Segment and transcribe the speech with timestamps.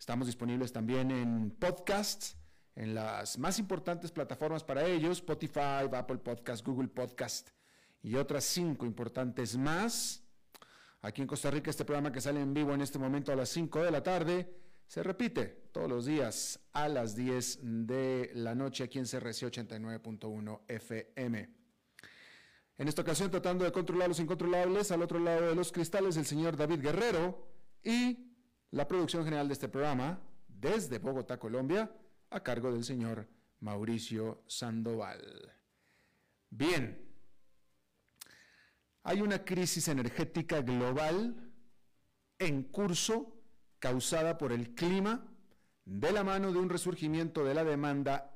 [0.00, 2.34] Estamos disponibles también en podcasts,
[2.74, 7.50] en las más importantes plataformas para ellos, Spotify, Apple Podcast, Google Podcast
[8.02, 10.24] y otras cinco importantes más.
[11.02, 13.50] Aquí en Costa Rica este programa que sale en vivo en este momento a las
[13.50, 18.84] 5 de la tarde se repite todos los días a las 10 de la noche
[18.84, 21.50] aquí en CRC 89.1 FM.
[22.78, 26.24] En esta ocasión tratando de controlar los incontrolables, al otro lado de los cristales el
[26.24, 27.46] señor David Guerrero
[27.84, 28.29] y
[28.70, 31.90] la producción general de este programa desde Bogotá, Colombia,
[32.30, 33.28] a cargo del señor
[33.60, 35.52] Mauricio Sandoval.
[36.50, 37.10] Bien,
[39.02, 41.52] hay una crisis energética global
[42.38, 43.36] en curso
[43.78, 45.26] causada por el clima
[45.84, 48.34] de la mano de un resurgimiento de la demanda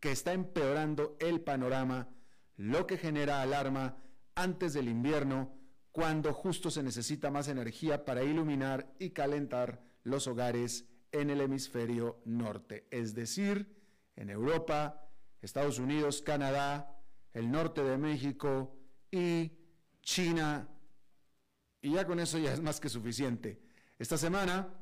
[0.00, 2.08] que está empeorando el panorama,
[2.56, 3.96] lo que genera alarma
[4.34, 5.55] antes del invierno,
[5.96, 12.20] cuando justo se necesita más energía para iluminar y calentar los hogares en el hemisferio
[12.26, 13.74] norte, es decir,
[14.14, 15.08] en Europa,
[15.40, 17.00] Estados Unidos, Canadá,
[17.32, 18.76] el norte de México
[19.10, 19.52] y
[20.02, 20.68] China,
[21.80, 23.62] y ya con eso ya es más que suficiente.
[23.98, 24.74] Esta semana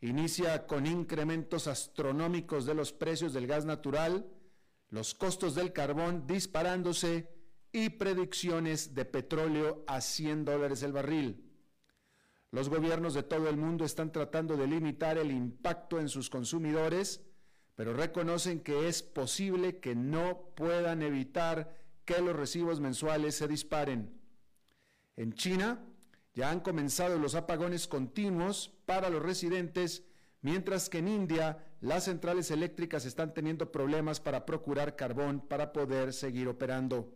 [0.00, 4.24] inicia con incrementos astronómicos de los precios del gas natural,
[4.88, 7.39] los costos del carbón disparándose
[7.72, 11.50] y predicciones de petróleo a 100 dólares el barril.
[12.52, 17.20] Los gobiernos de todo el mundo están tratando de limitar el impacto en sus consumidores,
[17.76, 24.20] pero reconocen que es posible que no puedan evitar que los recibos mensuales se disparen.
[25.16, 25.80] En China
[26.34, 30.02] ya han comenzado los apagones continuos para los residentes,
[30.40, 36.12] mientras que en India las centrales eléctricas están teniendo problemas para procurar carbón para poder
[36.12, 37.14] seguir operando.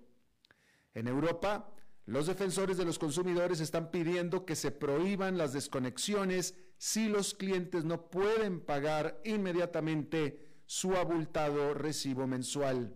[0.95, 1.69] En Europa,
[2.07, 7.85] los defensores de los consumidores están pidiendo que se prohíban las desconexiones si los clientes
[7.85, 12.95] no pueden pagar inmediatamente su abultado recibo mensual.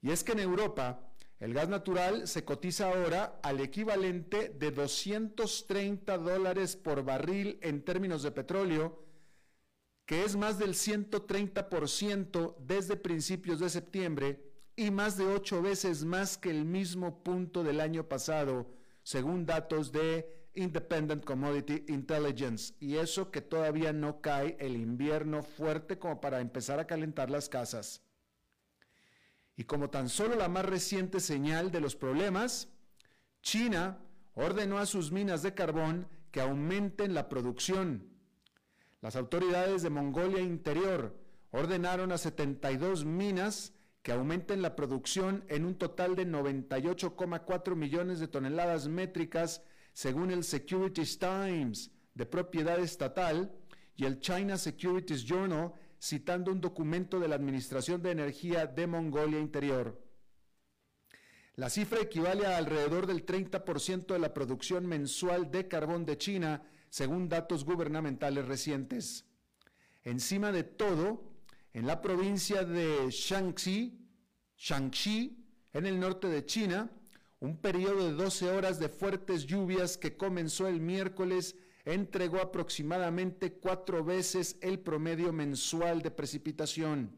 [0.00, 6.18] Y es que en Europa, el gas natural se cotiza ahora al equivalente de 230
[6.18, 9.04] dólares por barril en términos de petróleo,
[10.06, 14.51] que es más del 130% desde principios de septiembre
[14.82, 18.66] y más de ocho veces más que el mismo punto del año pasado,
[19.04, 22.74] según datos de Independent Commodity Intelligence.
[22.80, 27.48] Y eso que todavía no cae el invierno fuerte como para empezar a calentar las
[27.48, 28.02] casas.
[29.56, 32.68] Y como tan solo la más reciente señal de los problemas,
[33.40, 34.00] China
[34.34, 38.10] ordenó a sus minas de carbón que aumenten la producción.
[39.00, 41.16] Las autoridades de Mongolia Interior
[41.52, 48.28] ordenaron a 72 minas que aumenten la producción en un total de 98,4 millones de
[48.28, 49.62] toneladas métricas,
[49.92, 53.54] según el Securities Times, de propiedad estatal,
[53.94, 59.38] y el China Securities Journal, citando un documento de la Administración de Energía de Mongolia
[59.38, 60.02] Interior.
[61.54, 66.62] La cifra equivale a alrededor del 30% de la producción mensual de carbón de China,
[66.88, 69.26] según datos gubernamentales recientes.
[70.02, 71.31] Encima de todo,
[71.72, 73.98] en la provincia de Shaanxi,
[74.56, 75.38] Shaanxi,
[75.72, 76.90] en el norte de China,
[77.40, 84.04] un periodo de 12 horas de fuertes lluvias que comenzó el miércoles entregó aproximadamente cuatro
[84.04, 87.16] veces el promedio mensual de precipitación,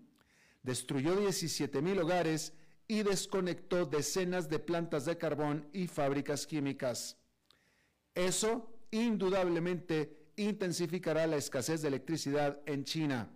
[0.63, 2.55] destruyó 17 mil hogares
[2.89, 7.19] y desconectó decenas de plantas de carbón y fábricas químicas.
[8.15, 13.31] Eso indudablemente intensificará la escasez de electricidad en China.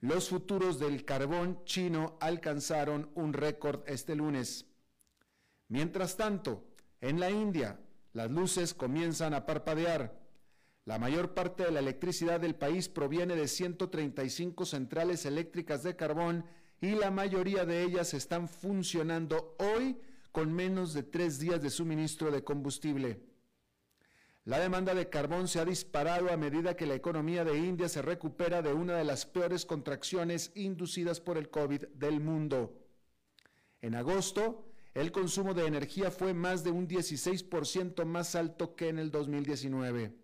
[0.00, 4.66] Los futuros del carbón chino alcanzaron un récord este lunes.
[5.66, 6.64] Mientras tanto,
[7.00, 7.80] en la India,
[8.12, 10.16] las luces comienzan a parpadear.
[10.84, 16.44] La mayor parte de la electricidad del país proviene de 135 centrales eléctricas de carbón
[16.80, 19.98] y la mayoría de ellas están funcionando hoy
[20.30, 23.20] con menos de tres días de suministro de combustible.
[24.48, 28.00] La demanda de carbón se ha disparado a medida que la economía de India se
[28.00, 32.72] recupera de una de las peores contracciones inducidas por el COVID del mundo.
[33.82, 34.64] En agosto,
[34.94, 40.14] el consumo de energía fue más de un 16% más alto que en el 2019.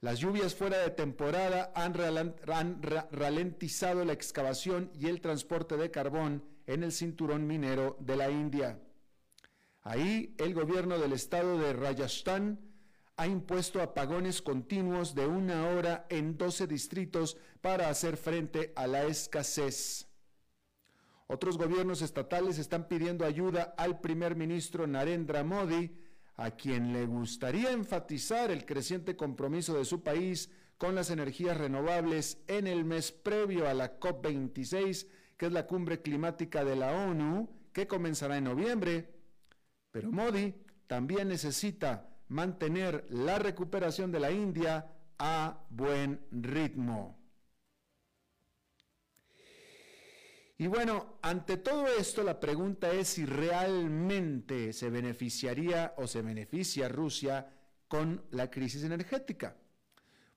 [0.00, 1.94] Las lluvias fuera de temporada han,
[3.12, 8.80] ralentizado la excavación y el transporte de carbón en el cinturón minero de la India.
[9.82, 12.71] Ahí el gobierno del estado de Rajasthan
[13.22, 19.04] ha impuesto apagones continuos de una hora en 12 distritos para hacer frente a la
[19.04, 20.08] escasez.
[21.28, 25.96] Otros gobiernos estatales están pidiendo ayuda al primer ministro Narendra Modi,
[26.34, 32.42] a quien le gustaría enfatizar el creciente compromiso de su país con las energías renovables
[32.48, 37.48] en el mes previo a la COP26, que es la cumbre climática de la ONU,
[37.72, 39.14] que comenzará en noviembre.
[39.92, 40.56] Pero Modi
[40.88, 47.18] también necesita mantener la recuperación de la India a buen ritmo.
[50.56, 56.88] Y bueno, ante todo esto la pregunta es si realmente se beneficiaría o se beneficia
[56.88, 57.52] Rusia
[57.88, 59.56] con la crisis energética.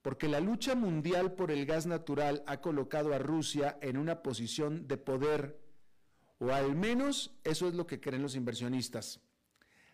[0.01, 4.88] Porque la lucha mundial por el gas natural ha colocado a Rusia en una posición
[4.88, 5.59] de poder,
[6.39, 9.25] o al menos eso es lo que creen los inversionistas.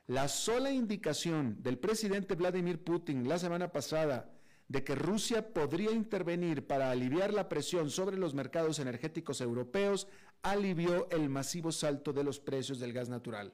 [0.07, 4.33] La sola indicación del presidente Vladimir Putin la semana pasada
[4.67, 10.07] de que Rusia podría intervenir para aliviar la presión sobre los mercados energéticos europeos
[10.41, 13.53] alivió el masivo salto de los precios del gas natural.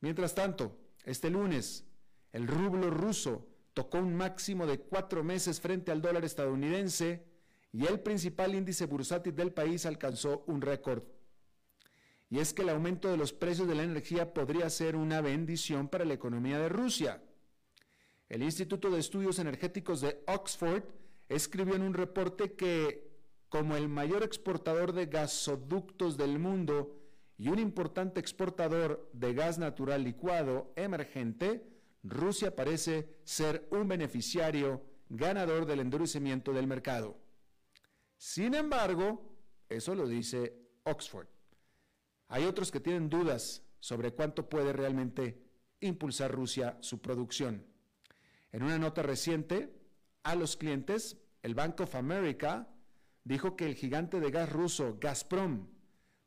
[0.00, 1.86] Mientras tanto, este lunes,
[2.32, 7.24] el rublo ruso tocó un máximo de cuatro meses frente al dólar estadounidense
[7.72, 11.04] y el principal índice bursátil del país alcanzó un récord
[12.32, 15.86] y es que el aumento de los precios de la energía podría ser una bendición
[15.86, 17.22] para la economía de Rusia.
[18.26, 20.82] El Instituto de Estudios Energéticos de Oxford
[21.28, 23.12] escribió en un reporte que,
[23.50, 26.96] como el mayor exportador de gasoductos del mundo
[27.36, 31.68] y un importante exportador de gas natural licuado emergente,
[32.02, 37.18] Rusia parece ser un beneficiario ganador del endurecimiento del mercado.
[38.16, 39.36] Sin embargo,
[39.68, 41.31] eso lo dice Oxford.
[42.32, 45.38] Hay otros que tienen dudas sobre cuánto puede realmente
[45.80, 47.62] impulsar Rusia su producción.
[48.52, 49.78] En una nota reciente
[50.22, 52.70] a los clientes, el Bank of America
[53.22, 55.68] dijo que el gigante de gas ruso Gazprom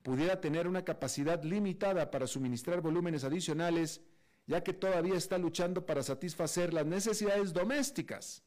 [0.03, 4.01] pudiera tener una capacidad limitada para suministrar volúmenes adicionales,
[4.45, 8.43] ya que todavía está luchando para satisfacer las necesidades domésticas.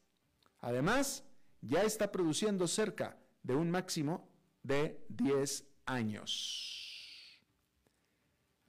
[0.59, 1.25] Además,
[1.59, 4.29] ya está produciendo cerca de un máximo
[4.63, 6.78] de 10 años.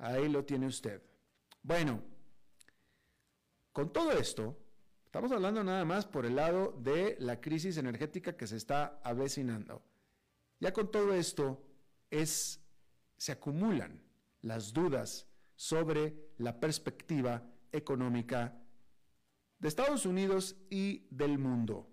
[0.01, 1.03] Ahí lo tiene usted.
[1.63, 2.03] Bueno,
[3.73, 4.57] con todo esto,
[5.05, 9.83] estamos hablando nada más por el lado de la crisis energética que se está avecinando.
[10.59, 11.63] Ya con todo esto
[12.11, 12.61] es
[13.19, 14.03] se acumulan
[14.41, 18.59] las dudas sobre la perspectiva económica
[19.59, 21.87] de Estados Unidos y del mundo.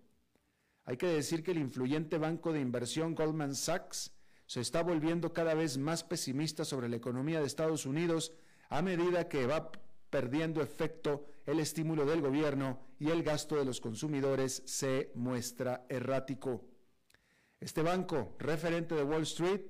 [0.85, 4.16] Hay que decir que el influyente banco de inversión Goldman Sachs
[4.47, 8.31] se está volviendo cada vez más pesimista sobre la economía de Estados Unidos
[8.69, 9.71] a medida que va
[10.09, 16.63] perdiendo efecto el estímulo del gobierno y el gasto de los consumidores se muestra errático.
[17.59, 19.61] Este banco, referente de Wall Street,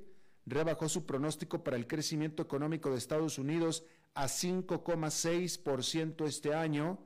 [0.45, 6.99] rebajó su pronóstico para el crecimiento económico de Estados Unidos a 5,6% este año,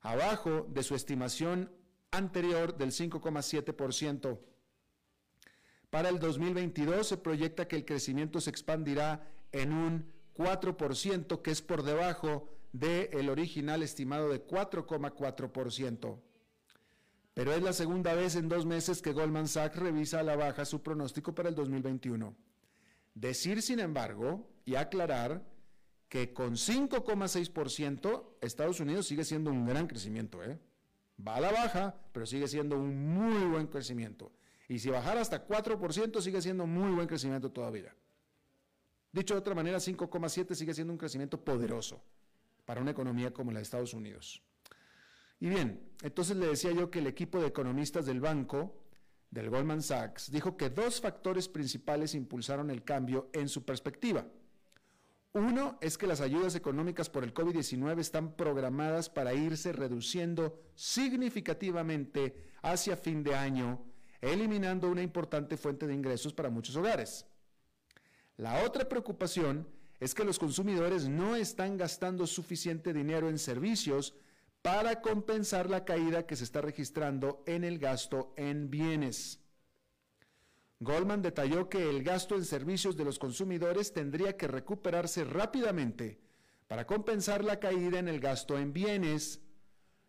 [0.00, 1.70] abajo de su estimación
[2.10, 4.38] anterior del 5,7%.
[5.90, 11.62] Para el 2022 se proyecta que el crecimiento se expandirá en un 4%, que es
[11.62, 16.20] por debajo del original estimado de 4,4%.
[17.34, 20.64] Pero es la segunda vez en dos meses que Goldman Sachs revisa a la baja
[20.64, 22.34] su pronóstico para el 2021.
[23.14, 25.42] Decir, sin embargo, y aclarar
[26.08, 30.42] que con 5,6% Estados Unidos sigue siendo un gran crecimiento.
[30.42, 30.58] ¿eh?
[31.26, 34.32] Va a la baja, pero sigue siendo un muy buen crecimiento.
[34.68, 37.94] Y si bajara hasta 4%, sigue siendo muy buen crecimiento todavía.
[39.12, 42.02] Dicho de otra manera, 5,7 sigue siendo un crecimiento poderoso
[42.64, 44.42] para una economía como la de Estados Unidos.
[45.38, 48.82] Y bien, entonces le decía yo que el equipo de economistas del banco,
[49.30, 54.26] del Goldman Sachs, dijo que dos factores principales impulsaron el cambio en su perspectiva.
[55.32, 62.50] Uno es que las ayudas económicas por el COVID-19 están programadas para irse reduciendo significativamente
[62.62, 63.84] hacia fin de año,
[64.20, 67.26] eliminando una importante fuente de ingresos para muchos hogares.
[68.36, 69.66] La otra preocupación
[69.98, 74.14] es que los consumidores no están gastando suficiente dinero en servicios
[74.62, 79.40] para compensar la caída que se está registrando en el gasto en bienes.
[80.80, 86.20] Goldman detalló que el gasto en servicios de los consumidores tendría que recuperarse rápidamente
[86.66, 89.40] para compensar la caída en el gasto en bienes,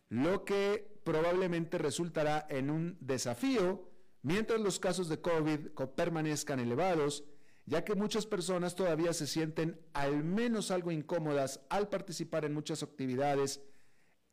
[0.10, 3.90] lo que probablemente resultará en un desafío
[4.28, 7.24] mientras los casos de COVID permanezcan elevados
[7.66, 12.84] ya que muchas personas todavía se sienten al menos algo incómodas al participar en muchas
[12.84, 13.62] actividades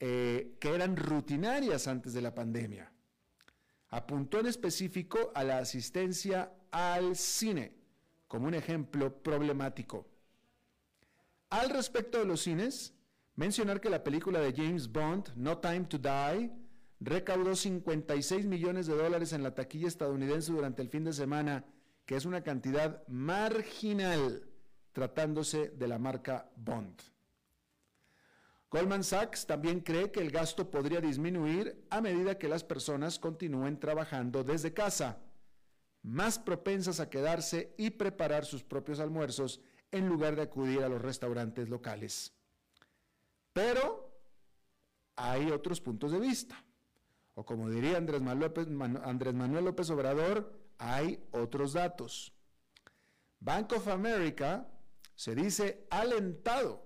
[0.01, 2.93] eh, que eran rutinarias antes de la pandemia.
[3.89, 7.73] Apuntó en específico a la asistencia al cine
[8.27, 10.09] como un ejemplo problemático.
[11.51, 12.95] Al respecto de los cines,
[13.37, 16.53] mencionar que la película de James Bond, No Time to Die,
[17.05, 21.65] recaudó 56 millones de dólares en la taquilla estadounidense durante el fin de semana
[22.07, 24.49] que es una cantidad marginal
[24.93, 27.01] tratándose de la marca Bond.
[28.71, 33.79] Goldman Sachs también cree que el gasto podría disminuir a medida que las personas continúen
[33.79, 35.21] trabajando desde casa,
[36.03, 39.61] más propensas a quedarse y preparar sus propios almuerzos
[39.93, 42.33] en lugar de acudir a los restaurantes locales.
[43.53, 44.13] Pero
[45.17, 46.65] hay otros puntos de vista.
[47.35, 52.33] O como diría Andrés Manuel López, Obrador, hay otros datos.
[53.41, 54.69] Bank of America
[55.15, 56.85] se dice alentado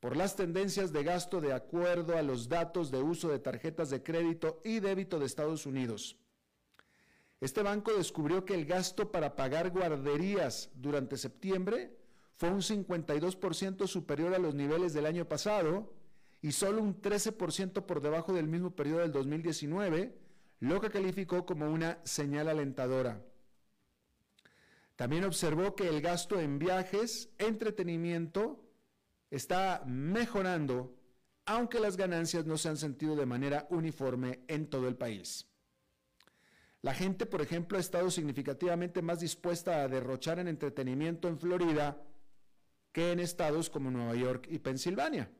[0.00, 4.02] por las tendencias de gasto de acuerdo a los datos de uso de tarjetas de
[4.02, 6.18] crédito y débito de Estados Unidos.
[7.40, 11.96] Este banco descubrió que el gasto para pagar guarderías durante septiembre
[12.36, 15.92] fue un 52% superior a los niveles del año pasado
[16.42, 20.18] y solo un 13% por debajo del mismo periodo del 2019,
[20.58, 23.24] lo que calificó como una señal alentadora.
[24.96, 28.64] También observó que el gasto en viajes, entretenimiento,
[29.30, 30.94] está mejorando,
[31.46, 35.46] aunque las ganancias no se han sentido de manera uniforme en todo el país.
[36.82, 42.02] La gente, por ejemplo, ha estado significativamente más dispuesta a derrochar en entretenimiento en Florida
[42.90, 45.30] que en estados como Nueva York y Pensilvania.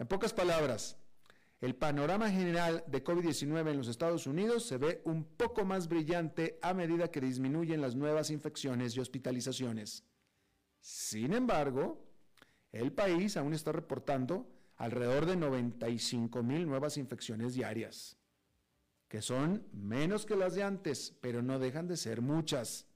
[0.00, 0.96] En pocas palabras,
[1.60, 6.58] el panorama general de COVID-19 en los Estados Unidos se ve un poco más brillante
[6.62, 10.02] a medida que disminuyen las nuevas infecciones y hospitalizaciones.
[10.80, 12.02] Sin embargo,
[12.72, 18.16] el país aún está reportando alrededor de 95 mil nuevas infecciones diarias,
[19.06, 22.86] que son menos que las de antes, pero no dejan de ser muchas.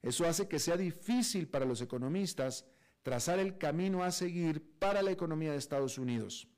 [0.00, 2.66] Eso hace que sea difícil para los economistas
[3.04, 6.48] trazar el camino a seguir para la economía de Estados Unidos.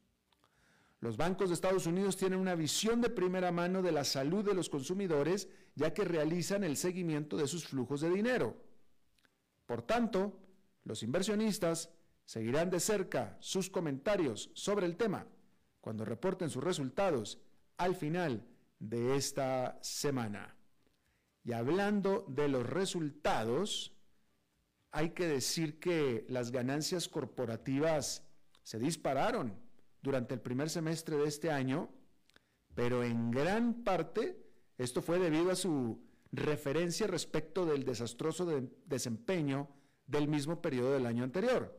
[1.00, 4.54] Los bancos de Estados Unidos tienen una visión de primera mano de la salud de
[4.54, 8.56] los consumidores, ya que realizan el seguimiento de sus flujos de dinero.
[9.66, 10.38] Por tanto,
[10.84, 11.90] los inversionistas
[12.24, 15.26] seguirán de cerca sus comentarios sobre el tema
[15.80, 17.40] cuando reporten sus resultados
[17.76, 18.46] al final
[18.78, 20.54] de esta semana.
[21.44, 23.95] Y hablando de los resultados,
[24.96, 28.24] hay que decir que las ganancias corporativas
[28.62, 29.54] se dispararon
[30.00, 31.90] durante el primer semestre de este año,
[32.74, 34.42] pero en gran parte
[34.78, 38.46] esto fue debido a su referencia respecto del desastroso
[38.86, 39.68] desempeño
[40.06, 41.78] del mismo periodo del año anterior.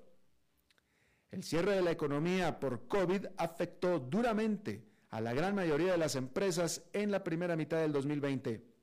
[1.31, 6.15] El cierre de la economía por COVID afectó duramente a la gran mayoría de las
[6.15, 8.76] empresas en la primera mitad del 2020.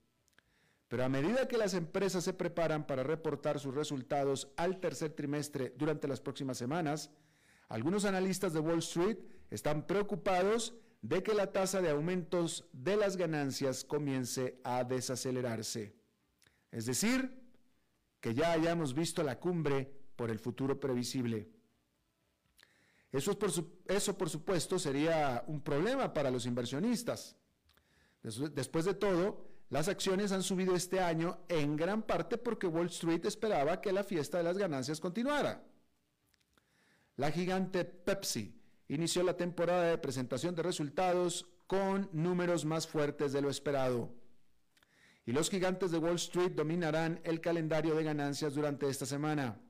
[0.94, 5.74] Pero a medida que las empresas se preparan para reportar sus resultados al tercer trimestre
[5.76, 7.10] durante las próximas semanas,
[7.68, 9.18] algunos analistas de Wall Street
[9.50, 10.72] están preocupados
[11.02, 15.96] de que la tasa de aumentos de las ganancias comience a desacelerarse.
[16.70, 17.42] Es decir,
[18.20, 21.48] que ya hayamos visto la cumbre por el futuro previsible.
[23.10, 23.50] Eso, por,
[23.86, 27.36] eso, por supuesto, sería un problema para los inversionistas.
[28.22, 33.26] Después de todo, las acciones han subido este año en gran parte porque Wall Street
[33.26, 35.64] esperaba que la fiesta de las ganancias continuara.
[37.16, 43.42] La gigante Pepsi inició la temporada de presentación de resultados con números más fuertes de
[43.42, 44.14] lo esperado.
[45.26, 49.60] Y los gigantes de Wall Street dominarán el calendario de ganancias durante esta semana.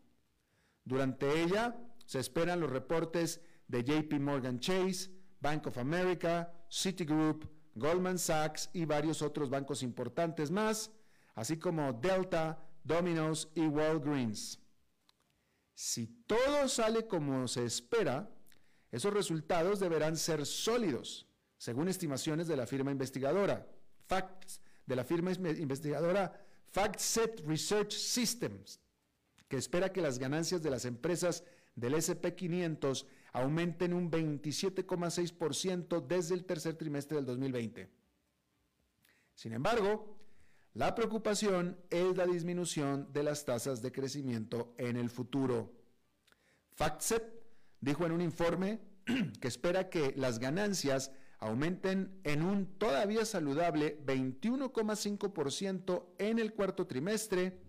[0.84, 8.18] Durante ella se esperan los reportes de JP Morgan Chase, Bank of America, Citigroup, Goldman
[8.18, 10.90] Sachs y varios otros bancos importantes más,
[11.34, 14.60] así como Delta, Domino's y Walgreens.
[15.74, 18.30] Si todo sale como se espera,
[18.92, 21.26] esos resultados deberán ser sólidos,
[21.58, 23.66] según estimaciones de la firma investigadora,
[24.06, 28.80] facts, de la firma investigadora FactSet Research Systems,
[29.48, 36.46] que espera que las ganancias de las empresas del SP500 aumenten un 27,6% desde el
[36.46, 37.90] tercer trimestre del 2020.
[39.34, 40.16] Sin embargo,
[40.72, 45.72] la preocupación es la disminución de las tasas de crecimiento en el futuro.
[46.76, 47.24] FactSet
[47.80, 48.80] dijo en un informe
[49.40, 51.10] que espera que las ganancias
[51.40, 57.60] aumenten en un todavía saludable 21,5% en el cuarto trimestre,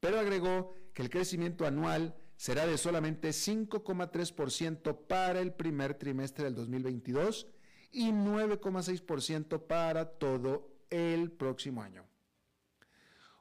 [0.00, 6.54] pero agregó que el crecimiento anual será de solamente 5,3% para el primer trimestre del
[6.54, 7.46] 2022
[7.92, 12.06] y 9,6% para todo el próximo año.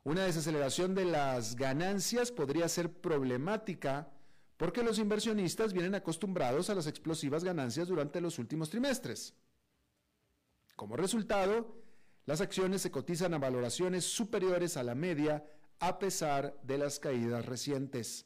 [0.04, 4.12] Una desaceleración de las ganancias podría ser problemática
[4.58, 9.34] porque los inversionistas vienen acostumbrados a las explosivas ganancias durante los últimos trimestres.
[10.76, 11.74] Como resultado,
[12.26, 15.46] las acciones se cotizan a valoraciones superiores a la media
[15.80, 18.26] a pesar de las caídas recientes.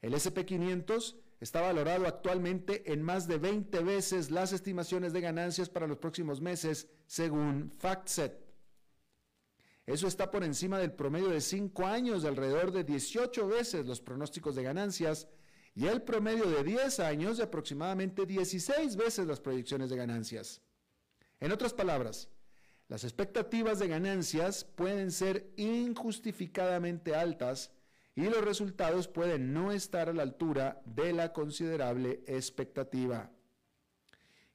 [0.00, 5.86] El SP500 está valorado actualmente en más de 20 veces las estimaciones de ganancias para
[5.86, 8.48] los próximos meses, según FactSet.
[9.86, 14.00] Eso está por encima del promedio de 5 años de alrededor de 18 veces los
[14.00, 15.28] pronósticos de ganancias
[15.74, 20.60] y el promedio de 10 años de aproximadamente 16 veces las proyecciones de ganancias.
[21.40, 22.28] En otras palabras,
[22.88, 27.70] las expectativas de ganancias pueden ser injustificadamente altas
[28.18, 33.30] y los resultados pueden no estar a la altura de la considerable expectativa.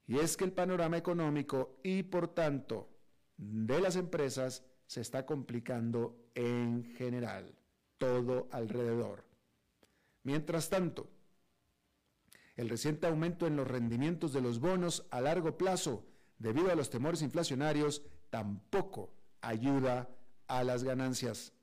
[0.05, 2.89] Y es que el panorama económico y por tanto
[3.37, 7.55] de las empresas se está complicando en general,
[7.97, 9.23] todo alrededor.
[10.23, 11.09] Mientras tanto,
[12.57, 16.05] el reciente aumento en los rendimientos de los bonos a largo plazo
[16.37, 20.09] debido a los temores inflacionarios tampoco ayuda
[20.47, 21.53] a las ganancias.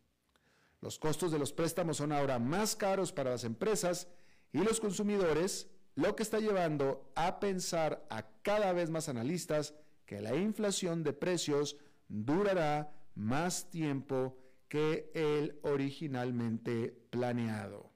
[0.81, 4.09] Los costos de los préstamos son ahora más caros para las empresas
[4.53, 9.75] y los consumidores, lo que está llevando a pensar a cada vez más analistas
[10.07, 11.77] que la inflación de precios
[12.09, 14.38] durará más tiempo
[14.69, 17.93] que el originalmente planeado.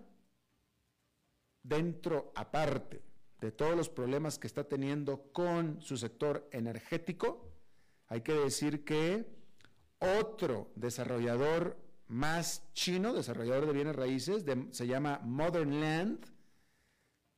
[1.62, 3.03] dentro, aparte
[3.44, 7.52] de todos los problemas que está teniendo con su sector energético,
[8.07, 9.26] hay que decir que
[9.98, 11.76] otro desarrollador
[12.07, 16.24] más chino, desarrollador de bienes raíces, se llama Modern Land,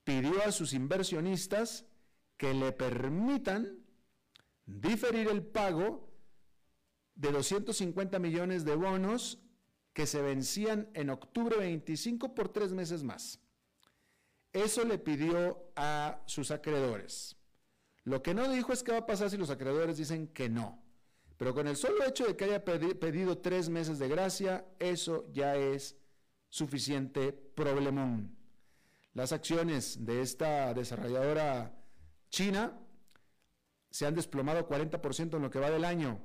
[0.04, 1.86] pidió a sus inversionistas
[2.36, 3.84] que le permitan
[4.64, 6.08] diferir el pago
[7.16, 9.40] de 250 millones de bonos
[9.92, 13.40] que se vencían en octubre 25 por tres meses más.
[14.56, 17.36] Eso le pidió a sus acreedores.
[18.04, 20.82] Lo que no dijo es qué va a pasar si los acreedores dicen que no.
[21.36, 25.56] Pero con el solo hecho de que haya pedido tres meses de gracia, eso ya
[25.56, 25.98] es
[26.48, 28.34] suficiente problemón.
[29.12, 31.76] Las acciones de esta desarrolladora
[32.30, 32.80] china
[33.90, 36.18] se han desplomado 40% en lo que va del año.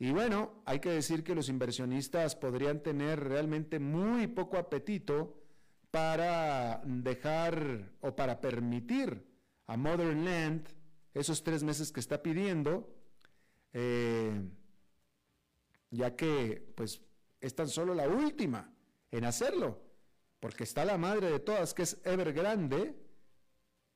[0.00, 5.45] Y bueno, hay que decir que los inversionistas podrían tener realmente muy poco apetito
[5.90, 9.24] para dejar o para permitir
[9.66, 10.68] a Modern Land
[11.14, 12.94] esos tres meses que está pidiendo,
[13.72, 14.42] eh,
[15.90, 17.00] ya que pues
[17.40, 18.72] es tan solo la última
[19.10, 19.80] en hacerlo,
[20.40, 22.94] porque está la madre de todas, que es Evergrande,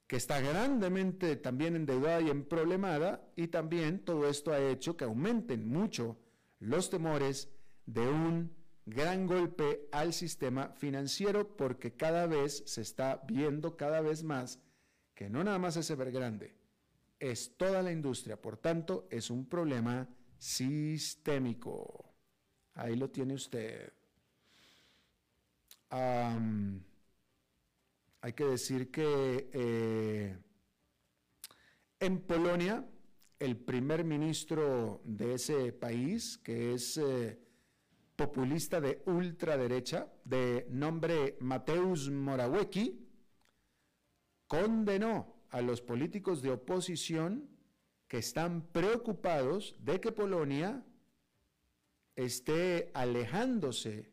[0.06, 5.68] que está grandemente también endeudada y emproblemada, y también todo esto ha hecho que aumenten
[5.68, 6.18] mucho
[6.58, 7.48] los temores
[7.86, 8.59] de un
[8.90, 14.60] gran golpe al sistema financiero porque cada vez se está viendo cada vez más
[15.14, 16.54] que no nada más es Evergrande,
[17.18, 22.14] es toda la industria, por tanto es un problema sistémico.
[22.72, 23.92] Ahí lo tiene usted.
[25.90, 26.80] hay
[28.34, 30.38] que decir que eh,
[31.98, 32.88] en Polonia,
[33.38, 37.38] el primer ministro de ese país, que es eh,
[38.20, 43.08] populista de ultraderecha, de nombre Mateusz Morawiecki,
[44.46, 47.48] condenó a los políticos de oposición
[48.08, 50.84] que están preocupados de que Polonia
[52.14, 54.12] esté alejándose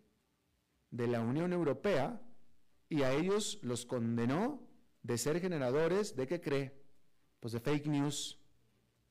[0.89, 2.21] de la Unión Europea
[2.87, 4.65] y a ellos los condenó
[5.03, 6.81] de ser generadores de qué cree,
[7.41, 8.39] pues de fake news.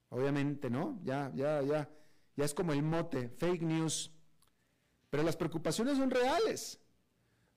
[0.08, 0.98] Obviamente, ¿no?
[1.04, 1.90] Ya, ya, ya,
[2.34, 4.15] ya es como el mote, fake news.
[5.16, 6.78] Pero las preocupaciones son reales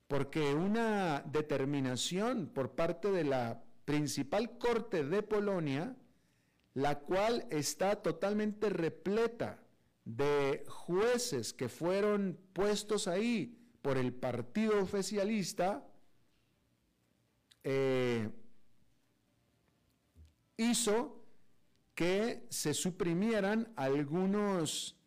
[0.08, 5.93] porque una determinación por parte de la principal corte de Polonia,
[6.74, 9.62] la cual está totalmente repleta
[10.06, 15.86] de jueces que fueron puestos ahí por el partido oficialista,
[17.65, 18.30] eh,
[20.56, 21.26] hizo
[21.93, 24.99] que se suprimieran algunos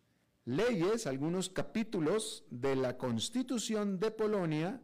[0.45, 4.81] leyes, algunos capítulos de la Constitución de Polonia,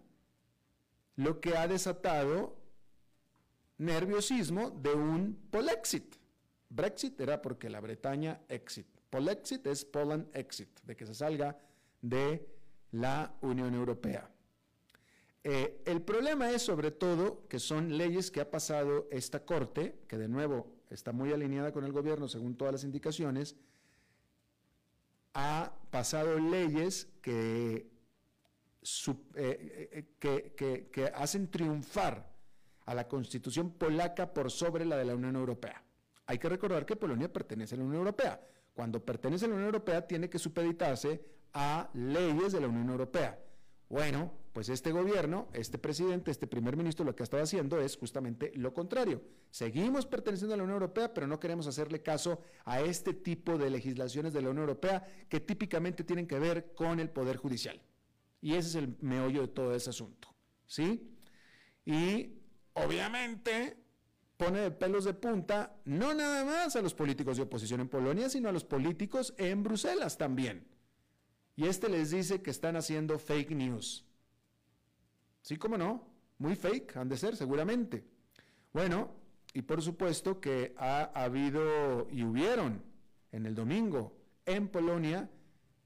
[1.15, 2.57] lo que ha desatado
[3.77, 6.15] nerviosismo de un Polexit.
[6.69, 8.87] Brexit era porque la Bretaña exit.
[9.09, 11.57] Polexit es Poland exit, de que se salga
[12.01, 12.47] de
[12.91, 14.29] la Unión Europea.
[15.43, 20.17] Eh, el problema es sobre todo que son leyes que ha pasado esta Corte, que
[20.17, 23.55] de nuevo está muy alineada con el gobierno según todas las indicaciones,
[25.33, 27.89] ha pasado leyes que
[29.35, 32.25] eh, eh, que, hacen triunfar
[32.85, 35.83] a la constitución polaca por sobre la de la Unión Europea.
[36.25, 38.41] Hay que recordar que Polonia pertenece a la Unión Europea.
[38.73, 41.21] Cuando pertenece a la Unión Europea tiene que supeditarse
[41.53, 43.37] a leyes de la Unión Europea.
[43.89, 47.97] Bueno, pues este gobierno, este presidente, este primer ministro lo que ha estado haciendo es
[47.97, 49.21] justamente lo contrario.
[49.51, 53.69] Seguimos perteneciendo a la Unión Europea, pero no queremos hacerle caso a este tipo de
[53.69, 57.79] legislaciones de la Unión Europea que típicamente tienen que ver con el Poder Judicial.
[58.41, 60.33] Y ese es el meollo de todo ese asunto.
[60.65, 61.15] ¿Sí?
[61.85, 62.39] Y
[62.73, 63.77] obviamente
[64.37, 68.29] pone de pelos de punta no nada más a los políticos de oposición en Polonia,
[68.29, 70.65] sino a los políticos en Bruselas también.
[71.55, 74.08] Y este les dice que están haciendo fake news.
[75.49, 76.07] ¿Sí, cómo no?
[76.37, 78.05] Muy fake, han de ser, seguramente.
[78.71, 79.15] Bueno,
[79.51, 82.83] y por supuesto que ha habido y hubieron
[83.31, 85.27] en el domingo en Polonia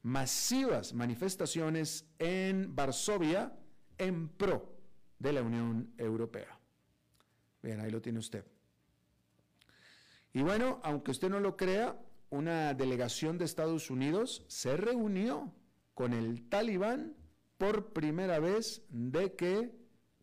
[0.02, 3.58] masivas manifestaciones en Varsovia
[3.98, 4.70] en pro
[5.18, 6.60] de la Unión Europea.
[7.62, 8.46] Bien, ahí lo tiene usted.
[10.34, 11.98] Y bueno, aunque usted no lo crea,
[12.32, 15.54] una delegación de Estados Unidos se reunió
[15.94, 17.16] con el talibán
[17.64, 19.72] por primera vez de que,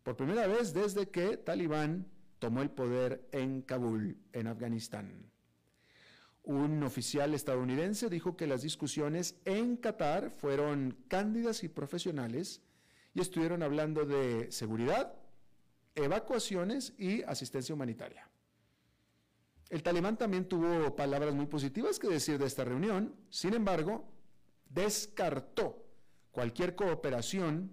[0.03, 2.07] por primera vez desde que Talibán
[2.39, 5.33] tomó el poder en Kabul, en Afganistán.
[6.43, 12.61] Un oficial estadounidense dijo que las discusiones en Qatar fueron cándidas y profesionales
[13.15, 15.15] y estuvieron hablando de seguridad,
[15.95, 18.29] evacuaciones y asistencia humanitaria.
[19.71, 24.13] El talibán también tuvo palabras muy positivas que decir de esta reunión, sin embargo,
[24.69, 25.80] descartó
[26.31, 27.73] cualquier cooperación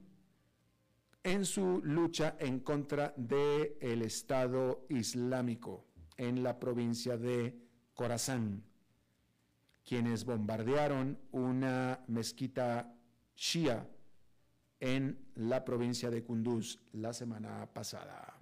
[1.23, 7.57] en su lucha en contra del Estado Islámico en la provincia de
[7.93, 8.63] Corazán,
[9.85, 12.95] quienes bombardearon una mezquita
[13.35, 13.87] shia
[14.79, 18.39] en la provincia de Kunduz la semana pasada.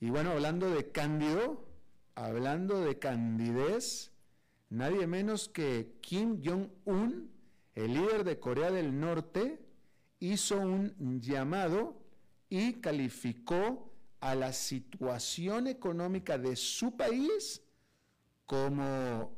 [0.00, 1.66] Y bueno, hablando de Cándido,
[2.16, 4.10] hablando de candidez,
[4.70, 7.30] nadie menos que Kim Jong-un,
[7.76, 9.64] el líder de Corea del Norte,
[10.18, 12.02] hizo un llamado
[12.48, 17.62] y calificó a la situación económica de su país
[18.46, 19.36] como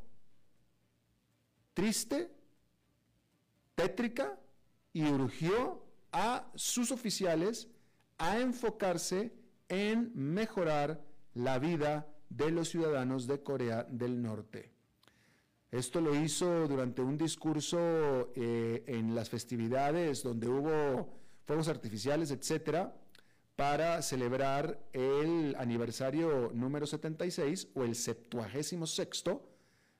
[1.73, 2.31] triste,
[3.75, 4.39] tétrica,
[4.93, 7.67] y urgió a sus oficiales
[8.17, 9.33] a enfocarse
[9.67, 11.01] en mejorar
[11.33, 14.78] la vida de los ciudadanos de Corea del Norte.
[15.71, 21.13] Esto lo hizo durante un discurso eh, en las festividades donde hubo
[21.45, 22.95] fuegos artificiales, etcétera,
[23.55, 28.73] para celebrar el aniversario número 76 o el 76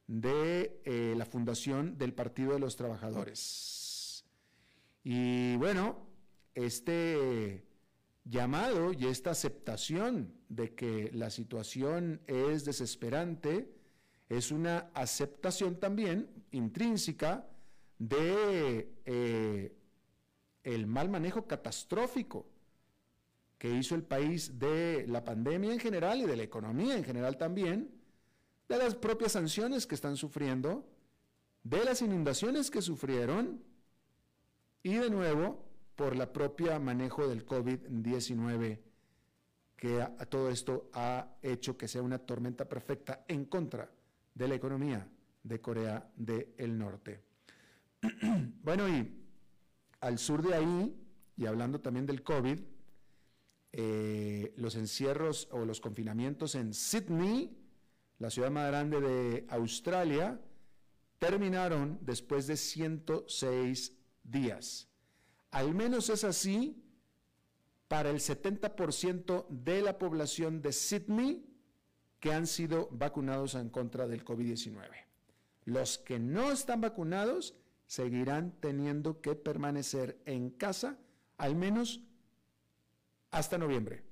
[0.07, 4.25] de eh, la fundación del Partido de los Trabajadores.
[5.03, 6.07] Y bueno,
[6.55, 7.63] este
[8.23, 13.78] llamado y esta aceptación de que la situación es desesperante
[14.29, 17.47] es una aceptación también intrínseca
[17.97, 19.75] de eh,
[20.63, 22.45] el mal manejo catastrófico
[23.57, 27.37] que hizo el país de la pandemia en general y de la economía en general
[27.37, 27.91] también,
[28.69, 30.87] de las propias sanciones que están sufriendo,
[31.63, 33.61] de las inundaciones que sufrieron
[34.81, 35.65] y de nuevo
[35.95, 38.79] por la propia manejo del COVID-19
[39.75, 43.89] que a, todo esto ha hecho que sea una tormenta perfecta en contra
[44.39, 45.05] de la economía
[45.43, 47.21] de Corea del Norte.
[48.63, 49.11] bueno, y
[49.99, 50.95] al sur de ahí,
[51.35, 52.57] y hablando también del COVID,
[53.73, 57.57] eh, los encierros o los confinamientos en Sydney,
[58.17, 60.39] la ciudad más grande de Australia,
[61.19, 64.87] terminaron después de 106 días.
[65.51, 66.81] Al menos es así
[67.89, 71.48] para el 70% de la población de Sydney
[72.19, 74.89] que han sido vacunados en contra del COVID-19.
[75.65, 77.55] Los que no están vacunados
[77.87, 80.97] seguirán teniendo que permanecer en casa
[81.37, 82.01] al menos
[83.31, 84.03] hasta noviembre.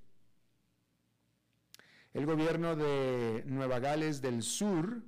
[2.13, 5.03] El gobierno de Nueva Gales del Sur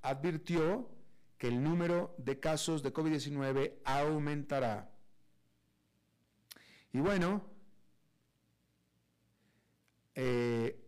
[0.00, 0.88] advirtió
[1.36, 4.90] que el número de casos de COVID-19 aumentará.
[6.92, 7.44] Y bueno,
[10.14, 10.83] eh,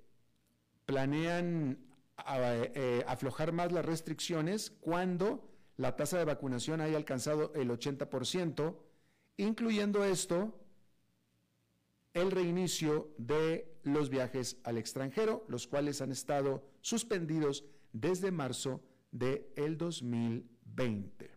[0.86, 1.78] planean
[2.28, 8.76] eh, aflojar más las restricciones cuando la tasa de vacunación haya alcanzado el 80%,
[9.36, 10.58] incluyendo esto
[12.14, 19.46] el reinicio de los viajes al extranjero, los cuales han estado suspendidos desde marzo del
[19.56, 21.35] el 2020.